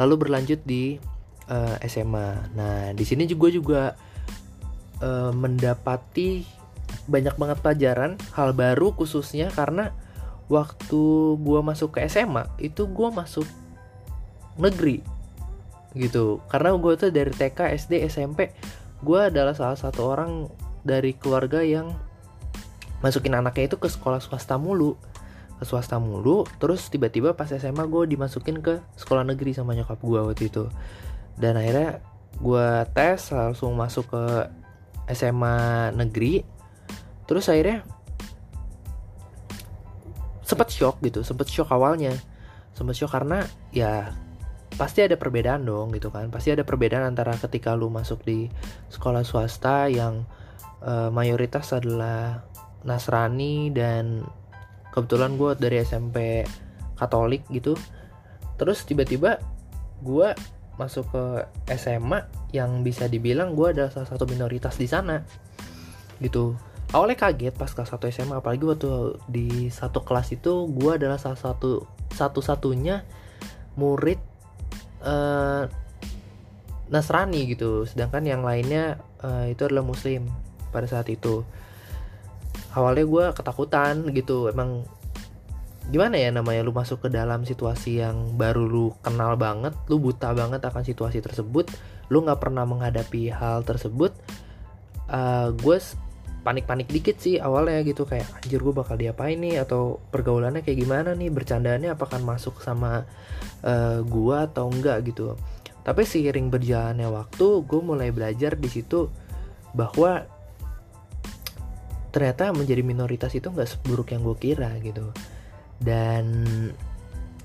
lalu 0.00 0.26
berlanjut 0.26 0.64
di 0.64 0.96
uh, 1.52 1.76
eh, 1.76 1.88
SMA 1.92 2.56
nah 2.56 2.88
di 2.96 3.04
sini 3.04 3.28
juga 3.28 3.48
juga 3.52 3.82
uh, 5.04 5.28
mendapati 5.36 6.40
banyak 7.04 7.36
banget 7.36 7.58
pelajaran 7.60 8.16
hal 8.32 8.56
baru 8.56 8.96
khususnya 8.96 9.52
karena 9.52 9.92
waktu 10.50 11.02
gue 11.38 11.60
masuk 11.62 11.98
ke 11.98 12.08
SMA 12.10 12.46
itu 12.58 12.88
gue 12.90 13.08
masuk 13.12 13.46
negeri 14.58 15.02
gitu. 15.94 16.42
Karena 16.50 16.74
gue 16.74 16.92
tuh 16.98 17.10
dari 17.10 17.30
TK 17.30 17.74
SD 17.78 18.06
SMP 18.10 18.54
gue 19.00 19.20
adalah 19.20 19.54
salah 19.56 19.78
satu 19.78 20.10
orang 20.10 20.50
dari 20.86 21.16
keluarga 21.16 21.60
yang 21.60 21.92
masukin 23.00 23.36
anaknya 23.36 23.72
itu 23.72 23.76
ke 23.80 23.88
sekolah 23.88 24.20
swasta 24.20 24.56
mulu. 24.60 24.96
Ke 25.60 25.64
swasta 25.68 26.00
mulu 26.00 26.48
terus 26.56 26.88
tiba-tiba 26.88 27.36
pas 27.36 27.48
SMA 27.48 27.84
gue 27.88 28.16
dimasukin 28.16 28.64
ke 28.64 28.80
sekolah 28.96 29.24
negeri 29.28 29.52
sama 29.52 29.76
nyokap 29.76 30.00
gue 30.00 30.20
waktu 30.20 30.44
itu. 30.48 30.68
Dan 31.36 31.56
akhirnya 31.56 32.00
gue 32.40 32.68
tes 32.92 33.20
langsung 33.32 33.76
masuk 33.76 34.08
ke 34.08 34.24
SMA 35.12 35.90
negeri. 35.96 36.44
Terus 37.28 37.48
akhirnya 37.48 37.84
sempet 40.44 40.66
shock 40.74 40.98
gitu 41.04 41.22
sempet 41.22 41.46
shock 41.46 41.70
awalnya. 41.70 42.16
Sempat 42.74 42.96
shock 42.96 43.12
karena 43.12 43.44
ya 43.76 44.16
pasti 44.80 45.04
ada 45.04 45.20
perbedaan 45.20 45.68
dong 45.68 45.92
gitu 45.92 46.08
kan. 46.08 46.32
Pasti 46.32 46.54
ada 46.54 46.64
perbedaan 46.64 47.04
antara 47.04 47.36
ketika 47.36 47.76
lu 47.76 47.92
masuk 47.92 48.24
di 48.24 48.48
sekolah 48.88 49.20
swasta 49.26 49.92
yang 49.92 50.24
uh, 50.84 51.08
mayoritas 51.12 51.72
adalah 51.76 52.44
Nasrani 52.84 53.68
dan 53.72 54.24
kebetulan 54.90 55.36
gue 55.36 55.50
dari 55.56 55.76
SMP 55.84 56.44
Katolik 56.96 57.44
gitu. 57.48 57.76
Terus 58.60 58.84
tiba-tiba 58.84 59.40
gue 60.04 60.28
masuk 60.76 61.12
ke 61.12 61.24
SMA 61.76 62.24
yang 62.56 62.80
bisa 62.80 63.04
dibilang 63.04 63.52
gue 63.52 63.76
adalah 63.76 63.92
salah 63.92 64.08
satu 64.08 64.24
minoritas 64.24 64.76
di 64.80 64.88
sana 64.88 65.20
gitu. 66.20 66.56
Awalnya 66.90 67.30
kaget 67.30 67.54
pas 67.54 67.70
kelas 67.70 67.94
1 67.94 68.10
SMA 68.10 68.34
apalagi 68.42 68.64
waktu 68.66 69.14
di 69.30 69.70
satu 69.70 70.02
kelas 70.02 70.34
itu 70.34 70.66
gue 70.74 70.92
adalah 70.98 71.22
salah 71.22 71.38
satu 71.38 71.86
satu-satunya 72.10 73.06
murid 73.78 74.18
uh, 75.06 75.70
Nasrani 76.90 77.46
gitu. 77.46 77.86
Sedangkan 77.86 78.26
yang 78.26 78.42
lainnya 78.42 78.98
uh, 79.22 79.46
itu 79.46 79.62
adalah 79.68 79.86
Muslim 79.86 80.26
pada 80.70 80.86
saat 80.86 81.06
itu. 81.10 81.42
Awalnya 82.74 83.04
gue 83.06 83.24
ketakutan 83.34 84.08
gitu 84.14 84.50
emang 84.50 84.86
gimana 85.90 86.14
ya 86.14 86.30
namanya 86.30 86.62
lu 86.62 86.70
masuk 86.70 87.02
ke 87.02 87.08
dalam 87.10 87.42
situasi 87.42 87.98
yang 87.98 88.38
baru 88.38 88.62
lu 88.62 88.94
kenal 89.02 89.34
banget 89.34 89.74
lu 89.90 89.98
buta 89.98 90.30
banget 90.30 90.62
akan 90.62 90.86
situasi 90.86 91.18
tersebut 91.18 91.66
lu 92.14 92.22
nggak 92.22 92.38
pernah 92.38 92.62
menghadapi 92.62 93.26
hal 93.34 93.66
tersebut 93.66 94.14
uh, 95.10 95.50
gue 95.50 95.76
panik-panik 96.40 96.88
dikit 96.88 97.20
sih 97.20 97.36
awalnya 97.36 97.84
gitu 97.84 98.08
kayak 98.08 98.24
anjir 98.40 98.60
gue 98.64 98.74
bakal 98.74 98.96
diapain 98.96 99.36
nih? 99.36 99.60
Atau 99.60 100.00
pergaulannya 100.08 100.64
kayak 100.64 100.78
gimana 100.80 101.12
nih? 101.12 101.28
Bercandaannya 101.28 101.92
apakah 101.92 102.18
masuk 102.24 102.64
sama 102.64 103.04
uh, 103.60 104.00
gue 104.00 104.36
atau 104.40 104.72
enggak? 104.72 105.04
gitu. 105.04 105.36
Tapi 105.84 106.02
seiring 106.04 106.48
berjalannya 106.48 107.08
waktu 107.08 107.46
gue 107.64 107.80
mulai 107.80 108.08
belajar 108.12 108.56
di 108.56 108.68
situ 108.68 109.08
bahwa 109.76 110.24
ternyata 112.10 112.50
menjadi 112.50 112.82
minoritas 112.82 113.32
itu 113.34 113.50
nggak 113.50 113.70
seburuk 113.70 114.10
yang 114.14 114.22
gue 114.26 114.36
kira 114.38 114.70
gitu. 114.82 115.10
Dan 115.80 116.44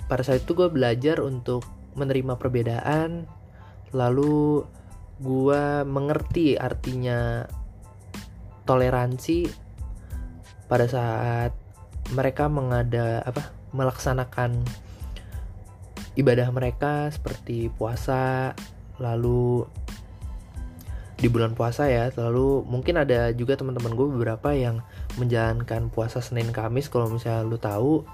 pada 0.06 0.22
saat 0.22 0.46
itu 0.46 0.54
gue 0.54 0.70
belajar 0.70 1.24
untuk 1.24 1.66
menerima 1.96 2.36
perbedaan 2.36 3.26
lalu 3.96 4.68
gue 5.24 5.64
mengerti 5.88 6.60
artinya 6.60 7.48
toleransi 8.68 9.48
pada 10.68 10.86
saat 10.92 11.56
mereka 12.12 12.52
mengada 12.52 13.24
apa 13.24 13.56
melaksanakan 13.72 14.60
ibadah 16.20 16.52
mereka 16.52 17.08
seperti 17.10 17.72
puasa 17.72 18.52
lalu 19.00 19.64
di 21.26 21.34
bulan 21.34 21.58
puasa 21.58 21.90
ya. 21.90 22.14
Lalu 22.14 22.62
mungkin 22.70 23.02
ada 23.02 23.34
juga 23.34 23.58
teman-teman 23.58 23.98
gue 23.98 24.08
beberapa 24.14 24.54
yang 24.54 24.86
menjalankan 25.18 25.90
puasa 25.90 26.22
Senin 26.22 26.54
Kamis 26.54 26.86
kalau 26.94 27.10
misalnya 27.10 27.42
lu 27.42 27.58
tahu. 27.58 28.06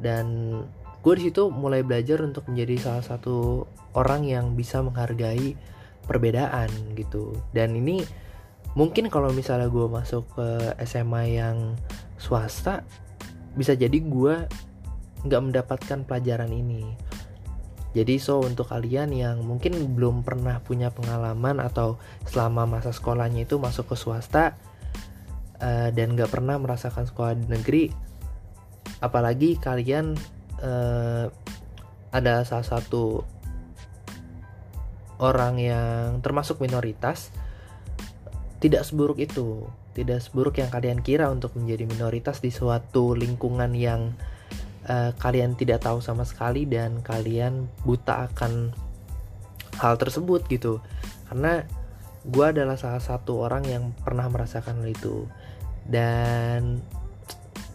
Dan 0.00 0.56
gue 1.04 1.14
di 1.20 1.28
situ 1.28 1.52
mulai 1.52 1.84
belajar 1.84 2.24
untuk 2.24 2.48
menjadi 2.48 2.80
salah 2.80 3.04
satu 3.04 3.68
orang 3.92 4.24
yang 4.24 4.56
bisa 4.56 4.80
menghargai 4.80 5.52
perbedaan 6.08 6.72
gitu. 6.96 7.36
Dan 7.52 7.76
ini 7.76 8.00
mungkin 8.72 9.12
kalau 9.12 9.28
misalnya 9.36 9.68
gue 9.68 9.84
masuk 9.84 10.24
ke 10.32 10.48
SMA 10.88 11.36
yang 11.36 11.76
swasta 12.16 12.80
bisa 13.52 13.76
jadi 13.76 14.00
gue 14.00 14.48
nggak 15.26 15.42
mendapatkan 15.42 15.98
pelajaran 16.08 16.48
ini 16.48 16.96
jadi 17.90 18.22
so 18.22 18.38
untuk 18.42 18.70
kalian 18.70 19.10
yang 19.10 19.42
mungkin 19.42 19.74
belum 19.98 20.22
pernah 20.22 20.62
punya 20.62 20.94
pengalaman 20.94 21.58
atau 21.58 21.98
selama 22.28 22.66
masa 22.66 22.94
sekolahnya 22.94 23.44
itu 23.46 23.58
masuk 23.58 23.90
ke 23.90 23.96
swasta 23.98 24.54
uh, 25.58 25.88
dan 25.90 26.14
nggak 26.14 26.30
pernah 26.30 26.54
merasakan 26.56 27.10
sekolah 27.10 27.34
di 27.34 27.46
negeri 27.50 27.84
apalagi 29.02 29.58
kalian 29.58 30.14
uh, 30.62 31.26
ada 32.10 32.42
salah 32.46 32.66
satu 32.66 33.22
orang 35.20 35.60
yang 35.60 36.24
termasuk 36.24 36.58
minoritas 36.58 37.30
tidak 38.60 38.84
seburuk 38.84 39.20
itu. 39.20 39.66
Tidak 39.90 40.20
seburuk 40.22 40.60
yang 40.62 40.70
kalian 40.70 41.02
kira 41.02 41.26
untuk 41.32 41.56
menjadi 41.58 41.88
minoritas 41.88 42.38
di 42.38 42.54
suatu 42.54 43.16
lingkungan 43.16 43.74
yang 43.74 44.14
uh, 44.88 45.12
kalian 45.18 45.58
tidak 45.58 45.84
tahu 45.84 46.00
sama 46.00 46.24
sekali 46.24 46.64
dan 46.64 47.04
kalian 47.04 47.68
buta 47.84 48.30
akan 48.30 48.72
hal 49.80 49.94
tersebut 49.96 50.46
gitu. 50.48 50.80
Karena 51.28 51.64
gue 52.24 52.44
adalah 52.44 52.76
salah 52.76 53.00
satu 53.00 53.44
orang 53.44 53.64
yang 53.66 53.84
pernah 54.04 54.28
merasakan 54.28 54.84
hal 54.84 54.88
itu. 54.92 55.26
Dan 55.88 56.80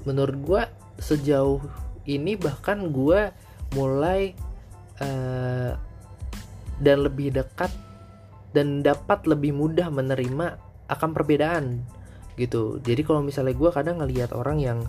menurut 0.05 0.37
gue 0.41 0.61
sejauh 1.01 1.59
ini 2.05 2.37
bahkan 2.37 2.93
gue 2.93 3.33
mulai 3.73 4.37
uh, 5.01 5.73
dan 6.79 6.97
lebih 7.01 7.33
dekat 7.33 7.73
dan 8.55 8.85
dapat 8.85 9.27
lebih 9.27 9.51
mudah 9.51 9.91
menerima 9.91 10.61
akan 10.87 11.09
perbedaan 11.11 11.83
gitu. 12.39 12.79
Jadi 12.83 13.01
kalau 13.03 13.25
misalnya 13.25 13.55
gue 13.55 13.71
kadang 13.73 13.99
ngelihat 13.99 14.31
orang 14.35 14.61
yang 14.61 14.79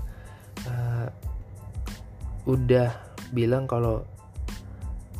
udah 2.47 2.95
bilang 3.35 3.67
kalau 3.67 4.07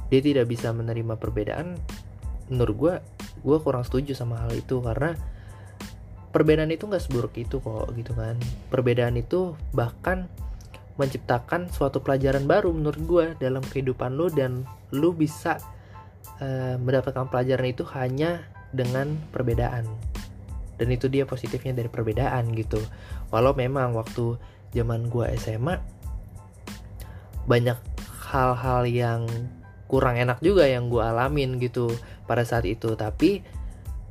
dia 0.09 0.23
tidak 0.23 0.47
bisa 0.47 0.71
menerima 0.71 1.19
perbedaan 1.19 1.75
menurut 2.47 2.77
gue 2.79 2.95
gue 3.43 3.59
kurang 3.59 3.83
setuju 3.83 4.15
sama 4.15 4.39
hal 4.47 4.55
itu 4.55 4.79
karena 4.79 5.19
perbedaan 6.31 6.71
itu 6.71 6.87
nggak 6.87 7.03
seburuk 7.03 7.35
itu 7.41 7.59
kok 7.65 7.91
gitu 7.97 8.13
kan. 8.13 8.37
Perbedaan 8.69 9.17
itu 9.17 9.57
bahkan 9.73 10.29
menciptakan 11.01 11.69
suatu 11.73 12.01
pelajaran 12.05 12.45
baru 12.45 12.73
menurut 12.77 13.03
gue 13.09 13.27
dalam 13.41 13.65
kehidupan 13.65 14.17
lo 14.17 14.29
dan 14.29 14.69
lo 14.93 15.17
bisa 15.17 15.57
uh, 16.41 16.77
mendapatkan 16.77 17.29
pelajaran 17.33 17.73
itu 17.73 17.89
hanya 17.97 18.45
dengan 18.73 19.17
perbedaan. 19.33 19.89
Dan 20.77 20.93
itu 20.93 21.09
dia 21.09 21.25
positifnya 21.25 21.73
dari 21.73 21.89
perbedaan 21.89 22.53
gitu. 22.53 22.85
Walau 23.33 23.57
memang 23.57 23.97
waktu 23.97 24.37
zaman 24.77 25.09
gue 25.09 25.25
SMA 25.41 25.81
banyak 27.47 27.79
hal-hal 28.31 28.83
yang 28.87 29.23
kurang 29.87 30.19
enak 30.19 30.43
juga 30.43 30.67
yang 30.67 30.91
gue 30.91 30.99
alamin 30.99 31.63
gitu 31.63 31.95
pada 32.27 32.43
saat 32.43 32.67
itu 32.67 32.99
tapi 32.99 33.47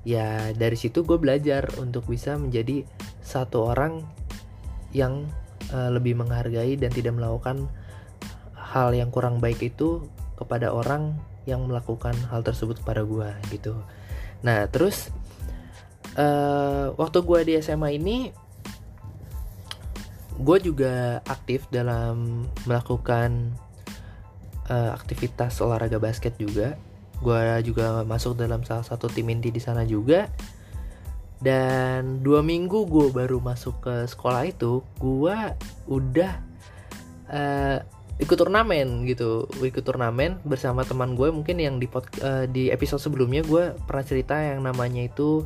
ya 0.08 0.56
dari 0.56 0.80
situ 0.80 1.04
gue 1.04 1.20
belajar 1.20 1.68
untuk 1.82 2.08
bisa 2.08 2.39
menjadi 2.39 2.88
satu 3.20 3.75
orang 3.75 4.08
yang 4.96 5.27
uh, 5.75 5.92
lebih 5.92 6.15
menghargai 6.15 6.80
dan 6.80 6.94
tidak 6.96 7.20
melakukan 7.20 7.68
hal 8.56 8.96
yang 8.96 9.12
kurang 9.12 9.44
baik 9.44 9.60
itu 9.60 10.08
kepada 10.39 10.72
orang 10.72 11.20
yang 11.44 11.68
melakukan 11.68 12.15
hal 12.32 12.42
tersebut 12.42 12.82
kepada 12.82 13.04
gue 13.04 13.30
gitu. 13.51 13.75
Nah 14.42 14.68
terus 14.72 15.12
uh, 16.15 16.96
waktu 16.96 17.20
gue 17.22 17.39
di 17.51 17.54
SMA 17.60 18.00
ini 18.00 18.32
gue 20.39 20.58
juga 20.60 21.24
aktif 21.25 21.68
dalam 21.72 22.48
melakukan 22.68 23.56
uh, 24.68 24.92
aktivitas 24.96 25.60
olahraga 25.63 26.00
basket 26.00 26.36
juga. 26.39 26.75
Gue 27.24 27.39
juga 27.63 28.04
masuk 28.04 28.36
dalam 28.36 28.63
salah 28.68 28.84
satu 28.84 29.08
tim 29.08 29.32
inti 29.32 29.50
di 29.50 29.62
sana 29.63 29.88
juga 29.88 30.27
dan 31.44 32.24
dua 32.24 32.39
minggu 32.39 32.88
gue 32.88 33.12
baru 33.12 33.44
masuk 33.44 33.84
ke 33.84 33.96
sekolah 34.08 34.48
itu 34.48 34.80
gue 34.98 35.38
udah 35.86 36.32
uh, 37.30 37.80
ikut 38.15 38.38
turnamen 38.39 39.04
gitu 39.04 39.44
ikut 39.60 39.84
turnamen 39.84 40.39
bersama 40.48 40.88
teman 40.88 41.20
gue 41.20 41.27
mungkin 41.36 41.60
yang 41.60 41.75
di 41.77 41.92
pod, 41.92 42.08
uh, 42.24 42.48
di 42.48 42.72
episode 42.72 43.04
sebelumnya 43.04 43.44
gue 43.44 43.75
pernah 43.84 44.06
cerita 44.08 44.39
yang 44.39 44.63
namanya 44.63 45.04
itu 45.04 45.44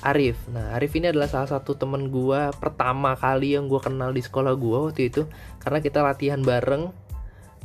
Arif. 0.00 0.40
Nah 0.48 0.72
Arif 0.74 0.96
ini 0.96 1.12
adalah 1.12 1.28
salah 1.28 1.50
satu 1.52 1.76
teman 1.76 2.08
gue 2.08 2.40
pertama 2.56 3.12
kali 3.12 3.54
yang 3.54 3.68
gue 3.68 3.78
kenal 3.78 4.10
di 4.10 4.24
sekolah 4.24 4.56
gue 4.56 4.78
waktu 4.88 5.02
itu. 5.12 5.28
Karena 5.60 5.78
kita 5.84 6.00
latihan 6.00 6.40
bareng 6.40 6.88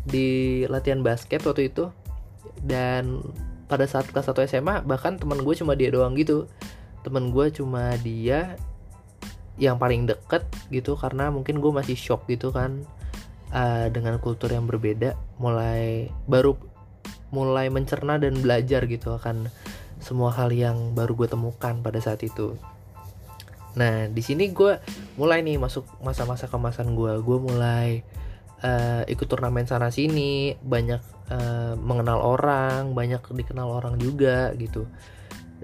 di 0.03 0.63
latihan 0.67 0.99
basket 0.99 1.47
waktu 1.47 1.71
itu. 1.71 1.87
Dan 2.59 3.23
pada 3.71 3.87
saat 3.87 4.07
kelas 4.11 4.27
1 4.31 4.47
SMA 4.51 4.75
bahkan 4.83 5.15
teman 5.15 5.39
gue 5.41 5.53
cuma 5.55 5.73
dia 5.73 5.87
doang 5.87 6.13
gitu. 6.19 6.51
Temen 7.07 7.31
gue 7.31 7.47
cuma 7.55 7.95
dia 8.03 8.59
yang 9.57 9.81
paling 9.81 10.05
deket 10.05 10.45
gitu 10.69 10.93
karena 10.93 11.33
mungkin 11.33 11.57
gue 11.57 11.71
masih 11.73 11.97
shock 11.97 12.29
gitu 12.29 12.53
kan 12.53 12.85
uh, 13.55 13.87
dengan 13.89 14.19
kultur 14.19 14.51
yang 14.51 14.67
berbeda. 14.67 15.17
Mulai 15.39 16.11
baru 16.29 16.59
mulai 17.27 17.67
mencerna 17.67 18.15
dan 18.15 18.39
belajar 18.39 18.87
gitu 18.87 19.15
akan 19.15 19.51
semua 19.99 20.33
hal 20.33 20.53
yang 20.53 20.93
baru 20.93 21.13
gue 21.17 21.27
temukan 21.29 21.75
pada 21.81 21.99
saat 22.01 22.21
itu. 22.23 22.57
Nah 23.77 24.09
di 24.09 24.21
sini 24.25 24.49
gue 24.49 24.81
mulai 25.17 25.45
nih 25.45 25.61
masuk 25.61 25.85
masa-masa 26.01 26.49
kemasan 26.49 26.97
gue 26.97 27.21
gue 27.21 27.37
mulai 27.37 28.01
uh, 28.65 29.05
ikut 29.05 29.27
turnamen 29.29 29.69
sana 29.69 29.93
sini 29.93 30.57
banyak 30.61 31.01
uh, 31.29 31.73
mengenal 31.77 32.21
orang 32.21 32.93
banyak 32.97 33.21
dikenal 33.21 33.69
orang 33.69 34.01
juga 34.01 34.53
gitu. 34.57 34.89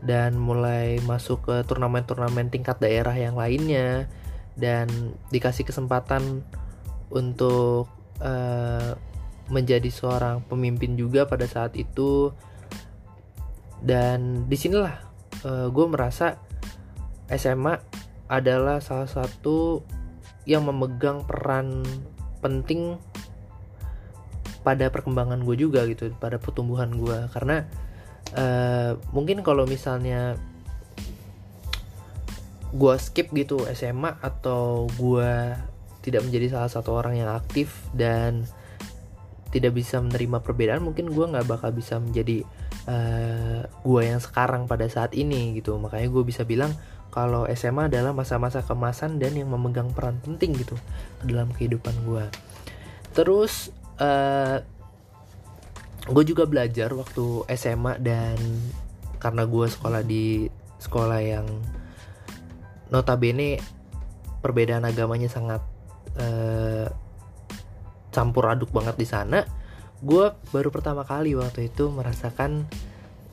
Dan 0.03 0.35
mulai 0.35 0.99
masuk 1.07 1.47
ke 1.47 1.55
turnamen-turnamen 1.63 2.51
tingkat 2.51 2.77
daerah 2.83 3.15
yang 3.15 3.39
lainnya 3.39 4.11
dan 4.53 4.89
dikasih 5.33 5.65
kesempatan 5.65 6.43
untuk 7.09 7.87
uh, 8.21 8.93
menjadi 9.47 9.89
seorang 9.91 10.43
pemimpin 10.45 10.95
juga 10.95 11.27
pada 11.27 11.47
saat 11.47 11.75
itu 11.75 12.31
dan 13.83 14.47
di 14.47 14.55
sinilah 14.55 14.95
uh, 15.43 15.67
gue 15.67 15.85
merasa 15.91 16.39
SMA 17.27 17.75
adalah 18.31 18.79
salah 18.79 19.07
satu 19.11 19.83
yang 20.47 20.63
memegang 20.67 21.27
peran 21.27 21.83
penting 22.39 22.99
pada 24.63 24.87
perkembangan 24.87 25.43
gue 25.43 25.59
juga 25.59 25.83
gitu 25.87 26.15
pada 26.15 26.39
pertumbuhan 26.39 26.95
gue 26.95 27.27
karena 27.35 27.67
uh, 28.39 28.95
mungkin 29.11 29.43
kalau 29.43 29.67
misalnya 29.67 30.39
gue 32.73 32.95
skip 32.97 33.29
gitu 33.35 33.67
SMA 33.75 34.17
atau 34.23 34.87
gue 34.95 35.31
tidak 36.03 36.25
menjadi 36.25 36.57
salah 36.57 36.71
satu 36.71 36.95
orang 36.95 37.19
yang 37.19 37.29
aktif 37.29 37.85
dan 37.93 38.47
tidak 39.53 39.77
bisa 39.77 40.01
menerima 40.01 40.41
perbedaan 40.41 40.81
mungkin 40.81 41.13
gue 41.13 41.25
nggak 41.29 41.45
bakal 41.45 41.69
bisa 41.69 42.01
menjadi 42.01 42.41
uh, 42.87 43.61
gue 43.65 44.01
yang 44.03 44.19
sekarang 44.19 44.67
pada 44.67 44.87
saat 44.87 45.11
ini 45.15 45.57
gitu. 45.59 45.75
Makanya 45.79 46.07
gue 46.09 46.23
bisa 46.23 46.43
bilang 46.47 46.73
kalau 47.13 47.45
SMA 47.53 47.93
adalah 47.93 48.09
masa-masa 48.09 48.65
kemasan 48.65 49.21
dan 49.21 49.37
yang 49.37 49.53
memegang 49.53 49.93
peran 49.93 50.17
penting 50.25 50.57
gitu 50.57 50.73
dalam 51.21 51.53
kehidupan 51.53 51.93
gue 52.09 52.25
terus 53.13 53.69
uh, 54.01 54.57
eh, 54.57 54.59
gue 56.09 56.23
juga 56.25 56.49
belajar 56.49 56.89
waktu 56.91 57.45
SMA 57.53 58.01
dan 58.01 58.35
karena 59.21 59.45
gue 59.45 59.65
sekolah 59.69 60.01
di 60.03 60.49
sekolah 60.81 61.19
yang 61.21 61.47
notabene 62.89 63.61
perbedaan 64.43 64.83
agamanya 64.83 65.31
sangat 65.31 65.61
uh, 66.19 66.89
campur 68.11 68.51
aduk 68.51 68.73
banget 68.73 68.99
di 68.99 69.07
sana 69.07 69.45
gue 70.03 70.25
baru 70.51 70.69
pertama 70.69 71.07
kali 71.07 71.33
waktu 71.39 71.71
itu 71.71 71.87
merasakan 71.87 72.67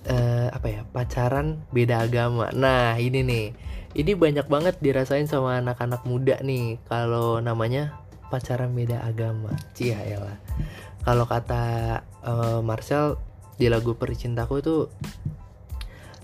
uh, 0.06 0.48
apa 0.54 0.66
ya 0.70 0.82
pacaran 0.86 1.66
beda 1.74 2.06
agama. 2.06 2.48
Nah 2.54 2.96
ini 2.96 3.20
nih. 3.26 3.46
Ini 3.90 4.14
banyak 4.14 4.46
banget 4.46 4.78
dirasain 4.78 5.26
sama 5.26 5.58
anak-anak 5.58 6.06
muda 6.06 6.38
nih 6.46 6.78
kalau 6.86 7.42
namanya 7.42 7.98
pacaran 8.30 8.70
beda 8.70 9.02
agama. 9.02 9.50
Cia 9.74 9.98
lah 10.14 10.38
kalau 11.04 11.24
kata 11.24 11.64
uh, 12.24 12.60
Marcel 12.60 13.16
di 13.56 13.68
lagu 13.68 13.96
Pericintaku 13.96 14.60
itu 14.60 14.76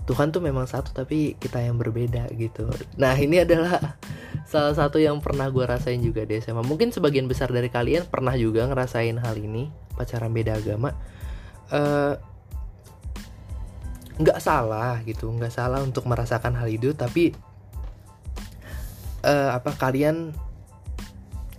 Tuhan 0.07 0.31
tuh 0.31 0.39
memang 0.39 0.63
satu 0.63 0.95
tapi 0.95 1.35
kita 1.35 1.59
yang 1.59 1.75
berbeda 1.75 2.31
gitu. 2.39 2.71
Nah 2.95 3.11
ini 3.19 3.43
adalah 3.43 3.99
salah 4.47 4.71
satu 4.71 4.95
yang 4.95 5.19
pernah 5.19 5.51
gue 5.51 5.65
rasain 5.67 5.99
juga 5.99 6.23
di 6.23 6.39
SMA 6.39 6.63
mungkin 6.63 6.95
sebagian 6.95 7.27
besar 7.27 7.51
dari 7.51 7.67
kalian 7.67 8.07
pernah 8.07 8.31
juga 8.39 8.63
ngerasain 8.63 9.19
hal 9.19 9.35
ini 9.35 9.67
pacaran 9.97 10.29
beda 10.29 10.61
agama 10.61 10.93
eh, 11.73 12.13
nggak 14.21 14.39
uh, 14.39 14.43
salah 14.43 15.01
gitu 15.03 15.33
nggak 15.33 15.51
salah 15.51 15.81
untuk 15.81 16.05
merasakan 16.05 16.53
hal 16.53 16.69
itu 16.69 16.93
tapi 16.93 17.33
uh, 19.25 19.49
apa 19.57 19.73
kalian 19.75 20.31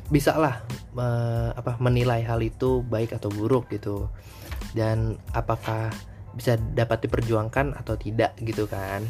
bisa 0.09 0.33
lah 0.41 0.65
uh, 0.97 1.53
apa 1.53 1.77
menilai 1.79 2.25
hal 2.25 2.41
itu 2.41 2.81
baik 2.87 3.17
atau 3.17 3.29
buruk 3.29 3.69
gitu. 3.73 4.09
Dan 4.73 5.17
apakah 5.33 5.93
bisa 6.33 6.57
dapat 6.77 7.09
diperjuangkan 7.09 7.77
atau 7.77 7.95
tidak 7.97 8.37
gitu 8.41 8.69
kan. 8.69 9.05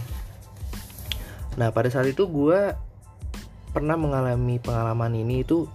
Nah 1.59 1.71
pada 1.75 1.91
saat 1.91 2.11
itu 2.11 2.27
gue 2.27 2.75
pernah 3.71 3.99
mengalami 3.99 4.59
pengalaman 4.63 5.13
ini 5.15 5.43
itu 5.45 5.67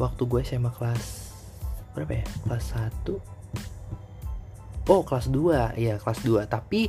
waktu 0.00 0.22
gue 0.26 0.40
SMA 0.42 0.72
kelas 0.74 1.17
berapa 1.98 2.22
ya? 2.22 2.26
Kelas 2.46 2.66
1 2.74 3.38
oh 4.88 5.04
kelas 5.04 5.28
2 5.28 5.76
ya 5.76 6.00
kelas 6.00 6.24
2 6.24 6.48
tapi 6.48 6.88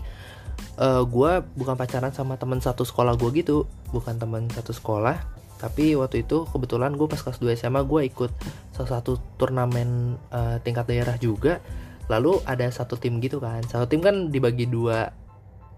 uh, 0.79 1.03
gue 1.03 1.31
bukan 1.59 1.75
pacaran 1.75 2.15
sama 2.15 2.39
teman 2.39 2.63
satu 2.63 2.87
sekolah 2.87 3.19
gue 3.19 3.29
gitu. 3.35 3.67
Bukan 3.91 4.17
teman 4.17 4.47
satu 4.51 4.71
sekolah. 4.71 5.19
Tapi 5.59 5.99
waktu 5.99 6.23
itu 6.23 6.47
kebetulan 6.47 6.95
gue 6.95 7.07
pas 7.11 7.19
kelas 7.19 7.43
2 7.43 7.59
SMA 7.59 7.83
gue 7.83 8.01
ikut 8.07 8.31
salah 8.71 8.99
satu 8.99 9.19
turnamen 9.35 10.15
uh, 10.31 10.57
tingkat 10.63 10.87
daerah 10.87 11.19
juga. 11.19 11.59
Lalu 12.07 12.41
ada 12.47 12.65
satu 12.71 12.95
tim 12.95 13.19
gitu 13.19 13.37
kan. 13.43 13.61
Satu 13.67 13.85
tim 13.85 14.01
kan 14.01 14.31
dibagi 14.33 14.65
dua 14.65 15.13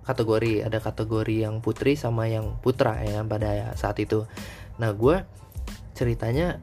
kategori. 0.06 0.64
Ada 0.64 0.80
kategori 0.80 1.44
yang 1.44 1.60
putri 1.60 1.98
sama 1.98 2.30
yang 2.30 2.62
putra 2.62 3.02
ya 3.04 3.26
pada 3.26 3.74
saat 3.76 4.00
itu. 4.00 4.24
Nah 4.80 4.94
gue 4.96 5.26
ceritanya 5.98 6.62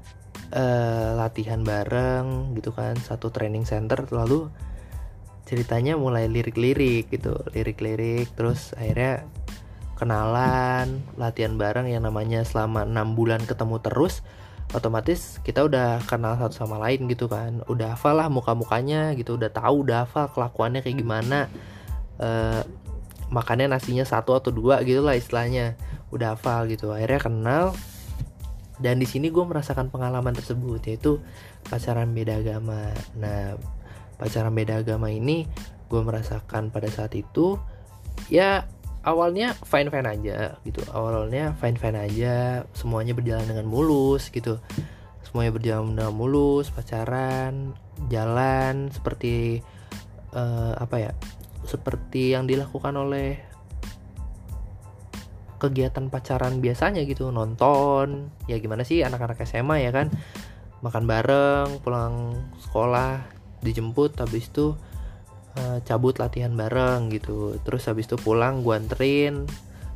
uh, 0.52 1.16
latihan 1.18 1.60
bareng 1.64 2.56
gitu 2.56 2.72
kan 2.72 2.96
satu 2.96 3.32
training 3.32 3.68
center 3.68 4.04
lalu 4.12 4.48
ceritanya 5.48 5.96
mulai 5.96 6.28
lirik-lirik 6.28 7.08
gitu 7.08 7.32
lirik-lirik 7.56 8.28
terus 8.36 8.76
akhirnya 8.76 9.24
kenalan 9.96 11.02
latihan 11.16 11.56
bareng 11.56 11.88
yang 11.88 12.04
namanya 12.04 12.44
selama 12.44 12.84
enam 12.84 13.16
bulan 13.16 13.42
ketemu 13.48 13.80
terus 13.80 14.20
otomatis 14.76 15.40
kita 15.42 15.64
udah 15.64 16.04
kenal 16.04 16.36
satu 16.36 16.52
sama 16.52 16.76
lain 16.76 17.08
gitu 17.08 17.26
kan 17.26 17.64
udah 17.66 17.96
hafal 17.96 18.20
lah 18.20 18.28
muka-mukanya 18.28 19.16
gitu 19.16 19.40
udah 19.40 19.48
tahu 19.48 19.88
udah 19.88 20.04
hafal 20.04 20.28
kelakuannya 20.28 20.84
kayak 20.84 21.00
gimana 21.00 21.48
uh, 22.20 22.60
makannya 23.32 23.72
nasinya 23.72 24.04
satu 24.04 24.36
atau 24.36 24.52
dua 24.52 24.84
gitu 24.84 25.00
lah 25.00 25.16
istilahnya 25.16 25.80
udah 26.12 26.36
hafal 26.36 26.68
gitu 26.68 26.92
akhirnya 26.92 27.20
kenal 27.24 27.64
dan 28.78 29.02
di 29.02 29.06
sini 29.06 29.28
gue 29.34 29.42
merasakan 29.42 29.90
pengalaman 29.90 30.34
tersebut 30.34 30.78
yaitu 30.86 31.18
pacaran 31.66 32.14
beda 32.14 32.38
agama. 32.38 32.94
Nah 33.18 33.58
pacaran 34.18 34.54
beda 34.54 34.82
agama 34.82 35.10
ini 35.10 35.46
gue 35.90 36.00
merasakan 36.02 36.70
pada 36.70 36.86
saat 36.90 37.14
itu 37.18 37.58
ya 38.30 38.66
awalnya 39.02 39.54
fine 39.66 39.90
fine 39.90 40.08
aja 40.08 40.58
gitu. 40.62 40.82
Awalnya 40.94 41.58
fine 41.58 41.78
fine 41.78 41.98
aja 41.98 42.62
semuanya 42.74 43.18
berjalan 43.18 43.50
dengan 43.50 43.66
mulus 43.66 44.30
gitu. 44.30 44.62
Semuanya 45.26 45.52
berjalan 45.52 45.98
dengan 45.98 46.14
mulus 46.14 46.70
pacaran 46.70 47.74
jalan 48.06 48.94
seperti 48.94 49.60
uh, 50.32 50.78
apa 50.78 50.96
ya 51.02 51.12
seperti 51.66 52.32
yang 52.32 52.46
dilakukan 52.46 52.94
oleh 52.94 53.47
kegiatan 55.58 56.06
pacaran 56.08 56.62
biasanya 56.62 57.02
gitu 57.04 57.34
nonton 57.34 58.30
ya 58.46 58.56
gimana 58.62 58.86
sih 58.86 59.02
anak-anak 59.02 59.42
SMA 59.44 59.84
ya 59.84 59.90
kan? 59.90 60.08
Makan 60.80 61.04
bareng 61.10 61.68
pulang 61.82 62.38
sekolah 62.62 63.26
dijemput 63.60 64.14
habis 64.22 64.46
itu 64.46 64.78
uh, 65.58 65.78
cabut 65.82 66.16
latihan 66.22 66.54
bareng 66.54 67.10
gitu. 67.10 67.58
Terus 67.66 67.90
habis 67.90 68.06
itu 68.06 68.14
pulang 68.14 68.62
gua 68.62 68.78
anterin 68.78 69.44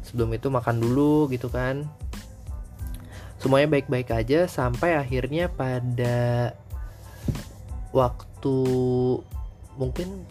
sebelum 0.02 0.34
itu 0.34 0.50
makan 0.50 0.82
dulu 0.82 1.30
gitu 1.30 1.46
kan. 1.48 1.86
Semuanya 3.38 3.70
baik-baik 3.70 4.10
aja 4.14 4.46
sampai 4.46 4.94
akhirnya 4.98 5.50
pada 5.50 6.54
waktu 7.90 8.56
mungkin 9.78 10.26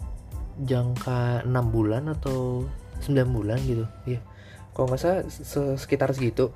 jangka 0.64 1.48
6 1.48 1.74
bulan 1.74 2.12
atau 2.12 2.68
9 3.02 3.32
bulan 3.32 3.58
gitu 3.64 3.84
ya 4.06 4.20
kalau 4.72 4.88
nggak 4.88 5.00
salah 5.00 5.22
sekitar 5.76 6.12
segitu. 6.16 6.52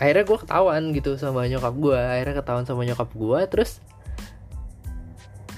Akhirnya 0.00 0.24
gue 0.24 0.38
ketahuan 0.40 0.82
gitu 0.96 1.20
sama 1.20 1.44
nyokap 1.44 1.74
gue 1.76 2.00
akhirnya 2.00 2.40
ketahuan 2.40 2.64
sama 2.64 2.88
nyokap 2.88 3.08
gue 3.12 3.40
terus 3.52 3.84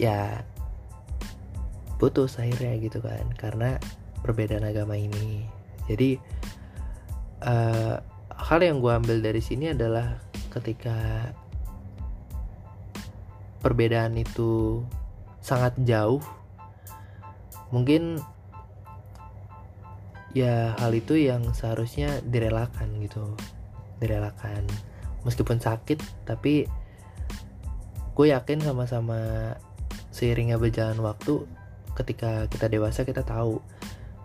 ya 0.02 0.42
putus 2.02 2.42
akhirnya 2.42 2.74
gitu 2.82 2.98
kan 2.98 3.22
karena 3.38 3.78
perbedaan 4.26 4.66
agama 4.66 4.98
ini. 4.98 5.46
Jadi 5.86 6.18
uh, 7.46 8.02
hal 8.34 8.58
yang 8.62 8.82
gue 8.82 8.90
ambil 8.90 9.22
dari 9.22 9.38
sini 9.38 9.70
adalah 9.70 10.18
ketika 10.50 11.30
perbedaan 13.62 14.18
itu 14.18 14.82
sangat 15.38 15.74
jauh 15.86 16.22
mungkin 17.70 18.18
ya 20.32 20.72
hal 20.80 20.92
itu 20.96 21.16
yang 21.16 21.52
seharusnya 21.52 22.20
direlakan 22.24 22.88
gitu. 23.04 23.36
Direlakan. 24.00 24.66
Meskipun 25.22 25.62
sakit 25.62 26.02
tapi 26.26 26.66
gue 28.12 28.26
yakin 28.28 28.60
sama-sama 28.60 29.54
seiringnya 30.12 30.60
berjalan 30.60 31.00
waktu 31.00 31.48
ketika 31.96 32.44
kita 32.52 32.68
dewasa 32.68 33.08
kita 33.08 33.24
tahu 33.24 33.60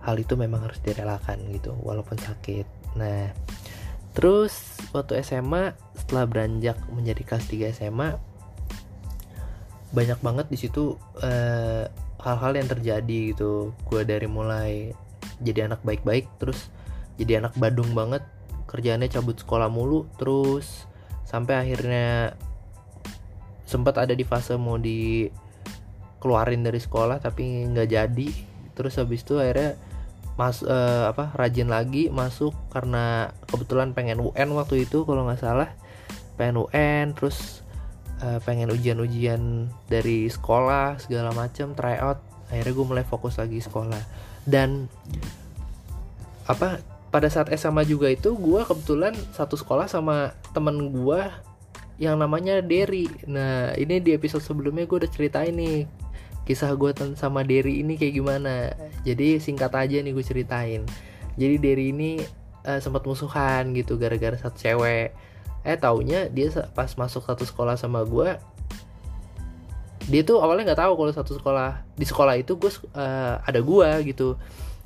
hal 0.03 0.15
itu 0.19 0.35
memang 0.35 0.63
harus 0.63 0.79
direlakan 0.83 1.39
gitu 1.55 1.75
walaupun 1.83 2.19
sakit. 2.19 2.67
Nah 2.99 3.31
terus 4.11 4.81
waktu 4.91 5.21
SMA 5.21 5.77
setelah 5.93 6.25
beranjak 6.25 6.75
menjadi 6.89 7.21
kelas 7.23 7.45
3 7.47 7.77
SMA 7.77 8.09
banyak 9.95 10.19
banget 10.19 10.47
di 10.51 10.57
situ 10.59 10.99
hal 11.21 11.87
hal-hal 12.19 12.53
yang 12.59 12.67
terjadi 12.67 13.19
gitu. 13.31 13.71
Gue 13.87 14.03
dari 14.03 14.27
mulai 14.27 14.91
jadi 15.43 15.69
anak 15.69 15.81
baik-baik 15.85 16.25
terus 16.41 16.69
jadi 17.17 17.41
anak 17.41 17.53
badung 17.57 17.93
banget 17.93 18.25
kerjaannya 18.67 19.09
cabut 19.09 19.39
sekolah 19.39 19.71
mulu 19.71 20.05
terus 20.19 20.85
sampai 21.27 21.59
akhirnya 21.59 22.35
sempat 23.67 23.99
ada 23.99 24.15
di 24.15 24.23
fase 24.23 24.55
mau 24.55 24.79
dikeluarin 24.79 26.63
dari 26.63 26.79
sekolah 26.79 27.19
tapi 27.19 27.67
nggak 27.67 27.87
jadi. 27.91 28.29
Terus 28.71 28.95
habis 28.95 29.27
itu 29.27 29.35
akhirnya 29.37 29.75
mas 30.39 30.63
uh, 30.63 31.09
apa 31.11 31.33
rajin 31.35 31.67
lagi 31.67 32.13
masuk 32.13 32.53
karena 32.69 33.33
kebetulan 33.49 33.91
pengen 33.91 34.21
UN 34.23 34.55
waktu 34.55 34.87
itu 34.87 35.03
kalau 35.03 35.27
nggak 35.27 35.43
salah. 35.43 35.75
Pengen 36.39 36.63
UN 36.63 37.11
terus 37.11 37.67
uh, 38.23 38.39
pengen 38.47 38.71
ujian-ujian 38.71 39.67
dari 39.91 40.31
sekolah 40.31 41.03
segala 41.03 41.35
macam 41.35 41.75
tryout. 41.75 42.23
Akhirnya 42.47 42.71
gue 42.71 42.85
mulai 42.87 43.03
fokus 43.03 43.35
lagi 43.35 43.59
sekolah 43.59 43.99
dan 44.47 44.87
apa 46.47 46.79
pada 47.11 47.27
saat 47.27 47.51
SMA 47.59 47.83
juga 47.83 48.07
itu 48.07 48.33
gue 48.35 48.61
kebetulan 48.63 49.11
satu 49.35 49.59
sekolah 49.59 49.91
sama 49.91 50.31
temen 50.55 50.91
gue 50.95 51.21
yang 51.99 52.15
namanya 52.17 52.63
Derry. 52.63 53.09
Nah 53.27 53.75
ini 53.75 53.99
di 53.99 54.15
episode 54.15 54.41
sebelumnya 54.41 54.87
gue 54.87 55.03
udah 55.03 55.11
ceritain 55.11 55.53
nih 55.53 55.83
kisah 56.47 56.71
gue 56.79 56.95
sama 57.19 57.43
Derry 57.43 57.83
ini 57.83 57.99
kayak 57.99 58.15
gimana. 58.15 58.71
Jadi 59.03 59.43
singkat 59.43 59.75
aja 59.75 59.99
nih 59.99 60.13
gue 60.15 60.25
ceritain. 60.25 60.81
Jadi 61.35 61.55
Derry 61.59 61.91
ini 61.91 62.23
uh, 62.63 62.79
sempat 62.79 63.03
musuhan 63.03 63.75
gitu 63.75 63.99
gara-gara 63.99 64.39
satu 64.39 64.55
cewek. 64.55 65.11
Eh 65.67 65.75
taunya 65.75 66.31
dia 66.31 66.47
pas 66.71 66.87
masuk 66.95 67.27
satu 67.27 67.43
sekolah 67.43 67.75
sama 67.75 68.07
gue 68.07 68.39
dia 70.07 70.23
tuh 70.23 70.39
awalnya 70.39 70.71
nggak 70.71 70.81
tahu 70.87 70.93
kalau 70.95 71.11
satu 71.11 71.31
sekolah 71.35 71.83
di 71.99 72.05
sekolah 72.07 72.39
itu 72.39 72.55
gue 72.55 72.71
uh, 72.95 73.43
ada 73.43 73.59
gue 73.59 73.89
gitu 74.07 74.39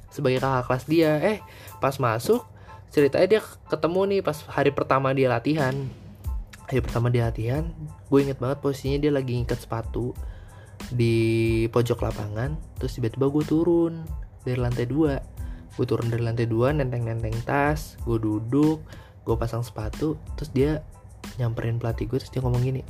sebagai 0.09 0.41
kakak 0.41 0.65
kelas 0.65 0.83
dia. 0.89 1.11
Eh 1.21 1.37
pas 1.77 1.93
masuk 2.01 2.41
ceritanya 2.91 3.37
dia 3.37 3.41
ketemu 3.69 4.01
nih 4.09 4.19
pas 4.25 4.37
hari 4.49 4.73
pertama 4.73 5.13
dia 5.13 5.29
latihan. 5.29 5.77
Hari 6.67 6.81
pertama 6.81 7.13
dia 7.13 7.29
latihan 7.29 7.69
gue 8.09 8.19
inget 8.19 8.41
banget 8.41 8.59
posisinya 8.59 8.97
dia 8.97 9.11
lagi 9.13 9.37
ngikat 9.37 9.61
sepatu 9.61 10.11
di 10.89 11.63
pojok 11.69 12.01
lapangan 12.01 12.57
terus 12.81 12.97
tiba-tiba 12.97 13.29
gue 13.29 13.43
turun 13.45 13.93
dari 14.41 14.57
lantai 14.57 14.89
dua. 14.89 15.21
Gue 15.77 15.85
turun 15.87 16.11
dari 16.11 16.25
lantai 16.25 16.49
dua 16.49 16.73
nenteng-nenteng 16.73 17.37
tas 17.45 17.95
gue 18.03 18.17
duduk 18.17 18.81
gue 19.21 19.35
pasang 19.37 19.61
sepatu 19.61 20.17
terus 20.33 20.49
dia 20.49 20.81
nyamperin 21.37 21.77
pelatih 21.77 22.09
gue 22.09 22.17
terus 22.17 22.33
dia 22.33 22.41
ngomong 22.41 22.65
gini 22.65 22.81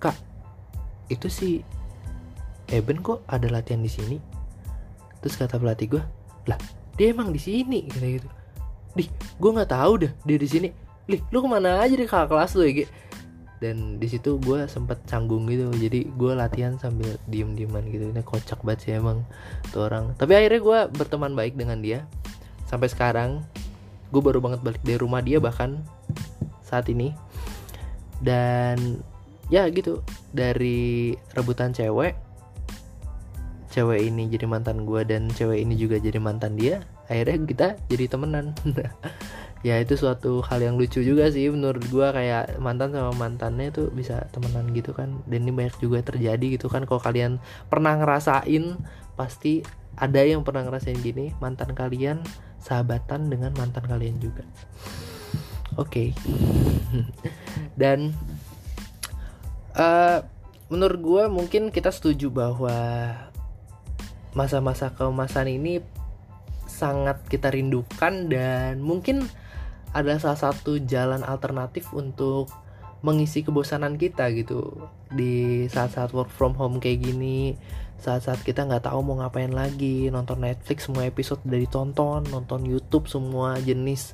kak 0.00 0.33
itu 1.08 1.28
si 1.28 1.48
Eben 2.72 3.04
kok 3.04 3.20
ada 3.28 3.44
latihan 3.52 3.84
di 3.84 3.92
sini? 3.92 4.16
Terus 5.20 5.36
kata 5.36 5.60
pelatih 5.60 5.96
gue 5.96 6.02
lah 6.48 6.56
dia 6.96 7.12
emang 7.12 7.32
di 7.32 7.40
sini 7.40 7.88
gitu 7.88 8.00
gitu. 8.00 8.28
Di 8.96 9.04
gue 9.12 9.50
nggak 9.52 9.70
tahu 9.72 9.92
dah 10.08 10.12
dia 10.24 10.38
di 10.40 10.48
sini. 10.48 10.68
Lih 11.04 11.20
lu 11.28 11.44
ke 11.44 11.48
mana 11.48 11.84
aja 11.84 11.92
di 11.92 12.08
kakak 12.08 12.32
kelas 12.32 12.56
lu 12.56 12.64
ya 12.64 12.88
dan 13.64 13.96
di 13.96 14.04
situ 14.10 14.36
gue 14.44 14.68
sempet 14.68 15.00
canggung 15.08 15.48
gitu. 15.48 15.72
Jadi 15.72 16.12
gue 16.12 16.32
latihan 16.36 16.76
sambil 16.76 17.16
diem 17.28 17.56
dieman 17.56 17.88
gitu. 17.88 18.12
Ini 18.12 18.20
kocak 18.20 18.60
banget 18.60 18.80
sih 18.84 18.92
emang 18.96 19.24
tuh 19.72 19.88
orang. 19.88 20.12
Tapi 20.20 20.36
akhirnya 20.36 20.60
gue 20.60 20.78
berteman 20.92 21.32
baik 21.32 21.56
dengan 21.56 21.80
dia. 21.80 22.04
Sampai 22.68 22.92
sekarang 22.92 23.40
gue 24.12 24.20
baru 24.20 24.44
banget 24.44 24.60
balik 24.60 24.82
dari 24.84 25.00
rumah 25.00 25.24
dia 25.24 25.40
bahkan 25.40 25.80
saat 26.60 26.88
ini. 26.92 27.16
Dan 28.20 29.00
ya 29.48 29.68
gitu. 29.72 30.00
Dari 30.32 31.14
rebutan 31.34 31.72
cewek 31.74 32.14
cewek 33.74 34.06
ini 34.06 34.30
jadi 34.30 34.46
mantan 34.46 34.86
gue 34.86 35.02
dan 35.02 35.26
cewek 35.34 35.66
ini 35.66 35.74
juga 35.74 35.98
jadi 35.98 36.22
mantan 36.22 36.54
dia 36.54 36.86
akhirnya 37.10 37.38
kita 37.42 37.66
jadi 37.90 38.04
temenan. 38.06 38.54
Ya 39.64 39.80
itu 39.80 39.96
suatu 39.96 40.44
hal 40.44 40.60
yang 40.60 40.76
lucu 40.76 41.00
juga 41.00 41.32
sih 41.32 41.48
menurut 41.48 41.80
gue 41.88 42.04
kayak 42.04 42.60
mantan 42.60 42.92
sama 42.92 43.16
mantannya 43.16 43.72
tuh 43.72 43.88
bisa 43.96 44.28
temenan 44.28 44.68
gitu 44.76 44.92
kan. 44.92 45.24
Dan 45.24 45.48
ini 45.48 45.56
banyak 45.56 45.80
juga 45.80 46.04
terjadi 46.04 46.60
gitu 46.60 46.68
kan 46.68 46.84
kalau 46.84 47.00
kalian 47.00 47.40
pernah 47.72 47.96
ngerasain 47.96 48.76
pasti 49.16 49.64
ada 49.96 50.20
yang 50.20 50.44
pernah 50.44 50.68
ngerasain 50.68 51.00
gini 51.00 51.32
mantan 51.40 51.72
kalian 51.72 52.20
sahabatan 52.60 53.32
dengan 53.32 53.56
mantan 53.56 53.88
kalian 53.88 54.20
juga. 54.20 54.44
Oke. 55.80 56.12
Okay. 56.12 57.00
dan 57.80 58.12
uh, 59.78 60.18
menurut 60.72 61.00
gue 61.00 61.24
mungkin 61.30 61.68
kita 61.70 61.90
setuju 61.92 62.30
bahwa 62.32 62.74
masa-masa 64.34 64.90
keemasan 64.90 65.46
ini 65.50 65.78
sangat 66.66 67.22
kita 67.30 67.54
rindukan 67.54 68.26
dan 68.26 68.82
mungkin 68.82 69.30
adalah 69.94 70.18
salah 70.18 70.50
satu 70.50 70.82
jalan 70.82 71.22
alternatif 71.22 71.86
untuk 71.94 72.50
mengisi 73.04 73.46
kebosanan 73.46 73.94
kita 73.94 74.26
gitu. 74.34 74.90
Di 75.12 75.66
saat-saat 75.70 76.10
work 76.10 76.32
from 76.34 76.58
home 76.58 76.82
kayak 76.82 77.04
gini 77.04 77.54
saat-saat 78.04 78.44
kita 78.44 78.68
nggak 78.68 78.84
tahu 78.84 79.00
mau 79.00 79.16
ngapain 79.16 79.48
lagi 79.48 80.12
nonton 80.12 80.44
Netflix 80.44 80.84
semua 80.84 81.08
episode 81.08 81.40
udah 81.48 81.56
ditonton 81.56 82.20
nonton 82.28 82.60
YouTube 82.68 83.08
semua 83.08 83.56
jenis 83.64 84.12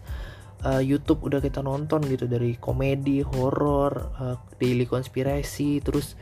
uh, 0.64 0.83
YouTube 0.83 1.25
udah 1.27 1.40
kita 1.40 1.64
nonton 1.64 2.05
gitu 2.09 2.29
dari 2.29 2.57
komedi 2.57 3.25
horor 3.25 3.92
uh, 4.16 4.37
daily 4.61 4.85
konspirasi 4.85 5.81
terus 5.81 6.16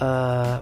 uh, 0.00 0.60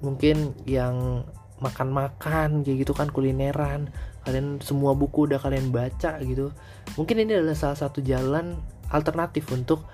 mungkin 0.00 0.56
yang 0.64 1.24
makan-makan 1.60 2.64
kayak 2.64 2.88
gitu 2.88 2.92
kan 2.96 3.12
kulineran 3.12 3.92
kalian 4.24 4.60
semua 4.60 4.96
buku 4.96 5.28
udah 5.28 5.40
kalian 5.40 5.72
baca 5.72 6.20
gitu. 6.20 6.52
Mungkin 6.96 7.24
ini 7.24 7.36
adalah 7.36 7.56
salah 7.56 7.78
satu 7.78 8.04
jalan 8.04 8.56
alternatif 8.92 9.48
untuk 9.52 9.84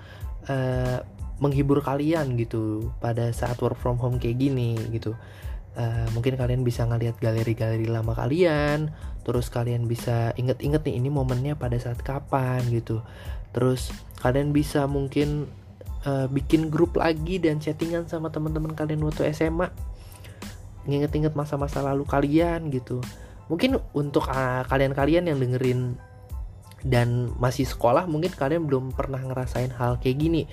uh, 0.51 0.99
menghibur 1.37 1.79
kalian 1.85 2.33
gitu 2.35 2.91
pada 2.97 3.29
saat 3.31 3.59
work 3.61 3.77
from 3.77 3.99
home 4.01 4.17
kayak 4.19 4.39
gini 4.41 4.75
gitu. 4.91 5.15
Uh, 5.77 6.09
mungkin 6.17 6.33
kalian 6.33 6.65
bisa 6.65 6.89
ngeliat 6.89 7.21
galeri-galeri 7.21 7.85
lama 7.85 8.17
kalian 8.17 8.89
terus 9.27 9.51
kalian 9.51 9.91
bisa 9.91 10.31
inget-inget 10.39 10.87
nih 10.87 11.03
ini 11.03 11.11
momennya 11.11 11.59
pada 11.59 11.75
saat 11.75 11.99
kapan 11.99 12.63
gitu. 12.71 13.03
Terus 13.51 13.91
kalian 14.23 14.55
bisa 14.55 14.87
mungkin 14.87 15.51
uh, 16.07 16.31
bikin 16.31 16.71
grup 16.71 16.95
lagi 16.95 17.35
dan 17.35 17.59
chattingan 17.59 18.07
sama 18.07 18.31
teman-teman 18.31 18.71
kalian 18.71 19.03
waktu 19.03 19.27
SMA 19.35 19.67
nginget-inget 20.87 21.35
masa-masa 21.35 21.83
lalu 21.83 22.07
kalian 22.07 22.71
gitu. 22.71 23.03
Mungkin 23.51 23.75
untuk 23.91 24.31
ah, 24.31 24.63
kalian-kalian 24.71 25.27
yang 25.27 25.39
dengerin 25.43 25.99
dan 26.87 27.35
masih 27.35 27.67
sekolah 27.67 28.07
mungkin 28.07 28.31
kalian 28.31 28.63
belum 28.63 28.95
pernah 28.95 29.19
ngerasain 29.19 29.75
hal 29.75 29.99
kayak 29.99 30.17
gini. 30.23 30.47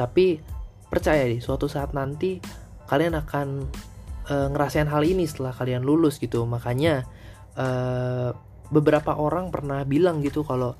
Tapi 0.00 0.40
percaya 0.88 1.28
deh 1.28 1.44
suatu 1.44 1.68
saat 1.68 1.92
nanti 1.92 2.40
kalian 2.88 3.20
akan 3.20 3.68
uh, 4.32 4.48
ngerasain 4.48 4.88
hal 4.88 5.04
ini 5.04 5.28
setelah 5.28 5.52
kalian 5.52 5.84
lulus 5.84 6.16
gitu. 6.16 6.48
Makanya 6.48 7.04
uh, 7.58 8.30
beberapa 8.72 9.14
orang 9.14 9.50
pernah 9.54 9.82
bilang 9.86 10.20
gitu 10.24 10.42
kalau 10.42 10.74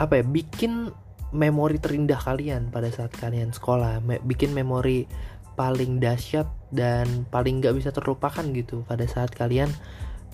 apa 0.00 0.20
ya 0.20 0.24
bikin 0.24 0.88
memori 1.30 1.78
terindah 1.78 2.18
kalian 2.18 2.72
pada 2.74 2.90
saat 2.90 3.12
kalian 3.14 3.54
sekolah. 3.54 4.02
Me 4.02 4.18
bikin 4.22 4.50
memori 4.50 5.06
paling 5.54 6.00
dahsyat 6.00 6.48
dan 6.72 7.28
paling 7.28 7.60
nggak 7.60 7.76
bisa 7.76 7.90
terlupakan 7.92 8.42
gitu 8.56 8.82
pada 8.88 9.04
saat 9.04 9.34
kalian 9.34 9.68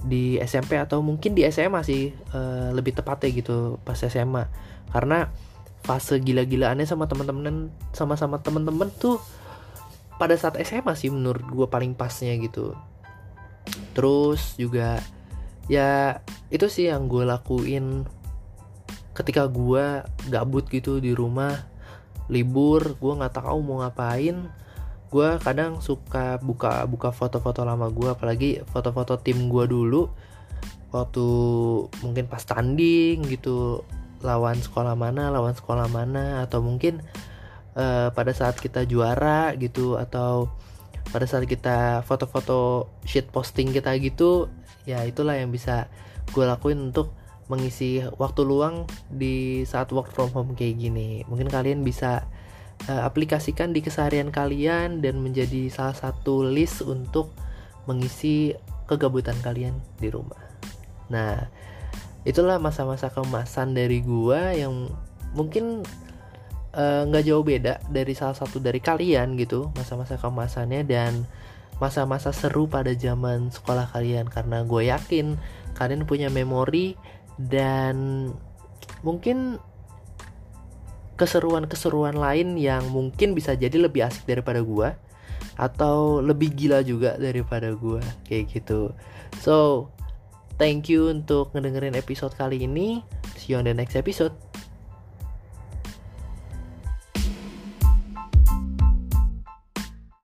di 0.07 0.38
SMP 0.38 0.79
atau 0.79 1.03
mungkin 1.03 1.35
di 1.35 1.42
SMA 1.51 1.83
sih 1.83 2.14
uh, 2.37 2.70
lebih 2.70 2.94
tepatnya 2.94 3.33
gitu 3.33 3.81
pas 3.83 3.96
SMA 3.96 4.46
karena 4.94 5.27
fase 5.83 6.22
gila-gilaannya 6.22 6.87
sama 6.87 7.11
teman-teman 7.11 7.75
sama-sama 7.90 8.38
teman-teman 8.38 8.87
tuh 9.03 9.18
pada 10.20 10.38
saat 10.38 10.61
SMA 10.62 10.94
sih 10.94 11.11
menurut 11.11 11.42
gue 11.42 11.66
paling 11.66 11.99
pasnya 11.99 12.37
gitu 12.38 12.77
terus 13.96 14.55
juga 14.61 15.00
ya 15.66 16.22
itu 16.52 16.70
sih 16.70 16.87
yang 16.92 17.11
gue 17.11 17.26
lakuin 17.26 18.07
ketika 19.16 19.48
gue 19.48 20.05
gabut 20.29 20.68
gitu 20.68 21.00
di 21.00 21.16
rumah 21.16 21.57
libur 22.26 22.98
gue 22.98 23.12
nggak 23.16 23.38
tahu 23.38 23.59
mau 23.62 23.83
ngapain. 23.83 24.50
Gue 25.07 25.38
kadang 25.38 25.79
suka 25.79 26.37
buka 26.42 26.85
buka 26.90 27.14
foto-foto 27.14 27.62
lama 27.62 27.87
gue 27.88 28.11
apalagi 28.11 28.61
foto-foto 28.68 29.16
tim 29.22 29.46
gue 29.46 29.64
dulu 29.70 30.11
waktu 30.90 31.26
mungkin 32.02 32.26
pas 32.26 32.42
tanding 32.42 33.22
gitu 33.31 33.87
lawan 34.24 34.59
sekolah 34.59 34.98
mana 34.98 35.31
lawan 35.31 35.55
sekolah 35.55 35.87
mana 35.87 36.42
atau 36.42 36.64
mungkin 36.64 37.05
uh, 37.79 38.11
pada 38.11 38.33
saat 38.35 38.59
kita 38.59 38.83
juara 38.88 39.55
gitu 39.61 39.94
atau 39.94 40.50
pada 41.11 41.25
saat 41.25 41.47
kita 41.47 42.03
foto-foto 42.03 42.90
sheet 43.07 43.31
posting 43.31 43.71
kita 43.71 43.95
gitu 43.99 44.51
ya 44.87 45.03
itulah 45.07 45.38
yang 45.38 45.51
bisa 45.55 45.87
gue 46.31 46.42
lakuin 46.42 46.90
untuk 46.90 47.14
mengisi 47.47 48.03
waktu 48.19 48.42
luang 48.42 48.90
di 49.07 49.62
saat 49.62 49.95
work 49.95 50.11
from 50.11 50.35
home 50.35 50.53
kayak 50.59 50.83
gini 50.83 51.23
mungkin 51.31 51.47
kalian 51.47 51.87
bisa 51.87 52.27
uh, 52.85 53.03
aplikasikan 53.07 53.73
di 53.73 53.81
keseharian 53.81 54.29
kalian 54.29 55.01
dan 55.01 55.23
menjadi 55.25 55.73
salah 55.73 55.97
satu 55.97 56.45
list 56.45 56.85
untuk 56.85 57.33
mengisi 57.87 58.53
kegabutan 58.90 59.38
kalian 59.42 59.75
di 59.99 60.11
rumah. 60.11 60.38
Nah, 61.11 61.47
itulah 62.27 62.59
masa-masa 62.59 63.11
kemasan 63.11 63.75
dari 63.75 64.03
gua 64.03 64.55
yang 64.55 64.90
mungkin 65.35 65.87
nggak 66.77 67.25
uh, 67.25 67.27
jauh 67.27 67.41
beda 67.41 67.81
dari 67.89 68.12
salah 68.12 68.37
satu 68.37 68.61
dari 68.61 68.85
kalian 68.85 69.41
gitu 69.41 69.73
masa-masa 69.73 70.21
kemasannya 70.21 70.85
dan 70.85 71.25
masa-masa 71.81 72.33
seru 72.37 72.69
pada 72.69 72.93
zaman 72.93 73.49
sekolah 73.49 73.89
kalian. 73.93 74.29
Karena 74.29 74.65
gue 74.65 74.93
yakin 74.93 75.41
kalian 75.77 76.05
punya 76.05 76.29
memori 76.29 76.97
dan 77.37 78.29
mungkin 79.05 79.61
keseruan-keseruan 81.17 82.17
lain 82.17 82.61
yang 82.61 82.93
mungkin 82.93 83.33
bisa 83.33 83.57
jadi 83.57 83.89
lebih 83.89 84.05
asik 84.05 84.29
daripada 84.29 84.61
gue 84.61 84.93
atau 85.57 86.21
lebih 86.21 86.53
gila 86.53 86.85
juga 86.85 87.17
daripada 87.17 87.73
gue 87.73 88.05
kayak 88.29 88.53
gitu. 88.53 88.93
So 89.41 89.89
thank 90.61 90.93
you 90.93 91.09
untuk 91.09 91.57
ngedengerin 91.57 91.97
episode 91.97 92.37
kali 92.37 92.69
ini. 92.69 93.01
See 93.41 93.57
you 93.57 93.61
on 93.61 93.65
the 93.65 93.73
next 93.73 93.97
episode 93.97 94.45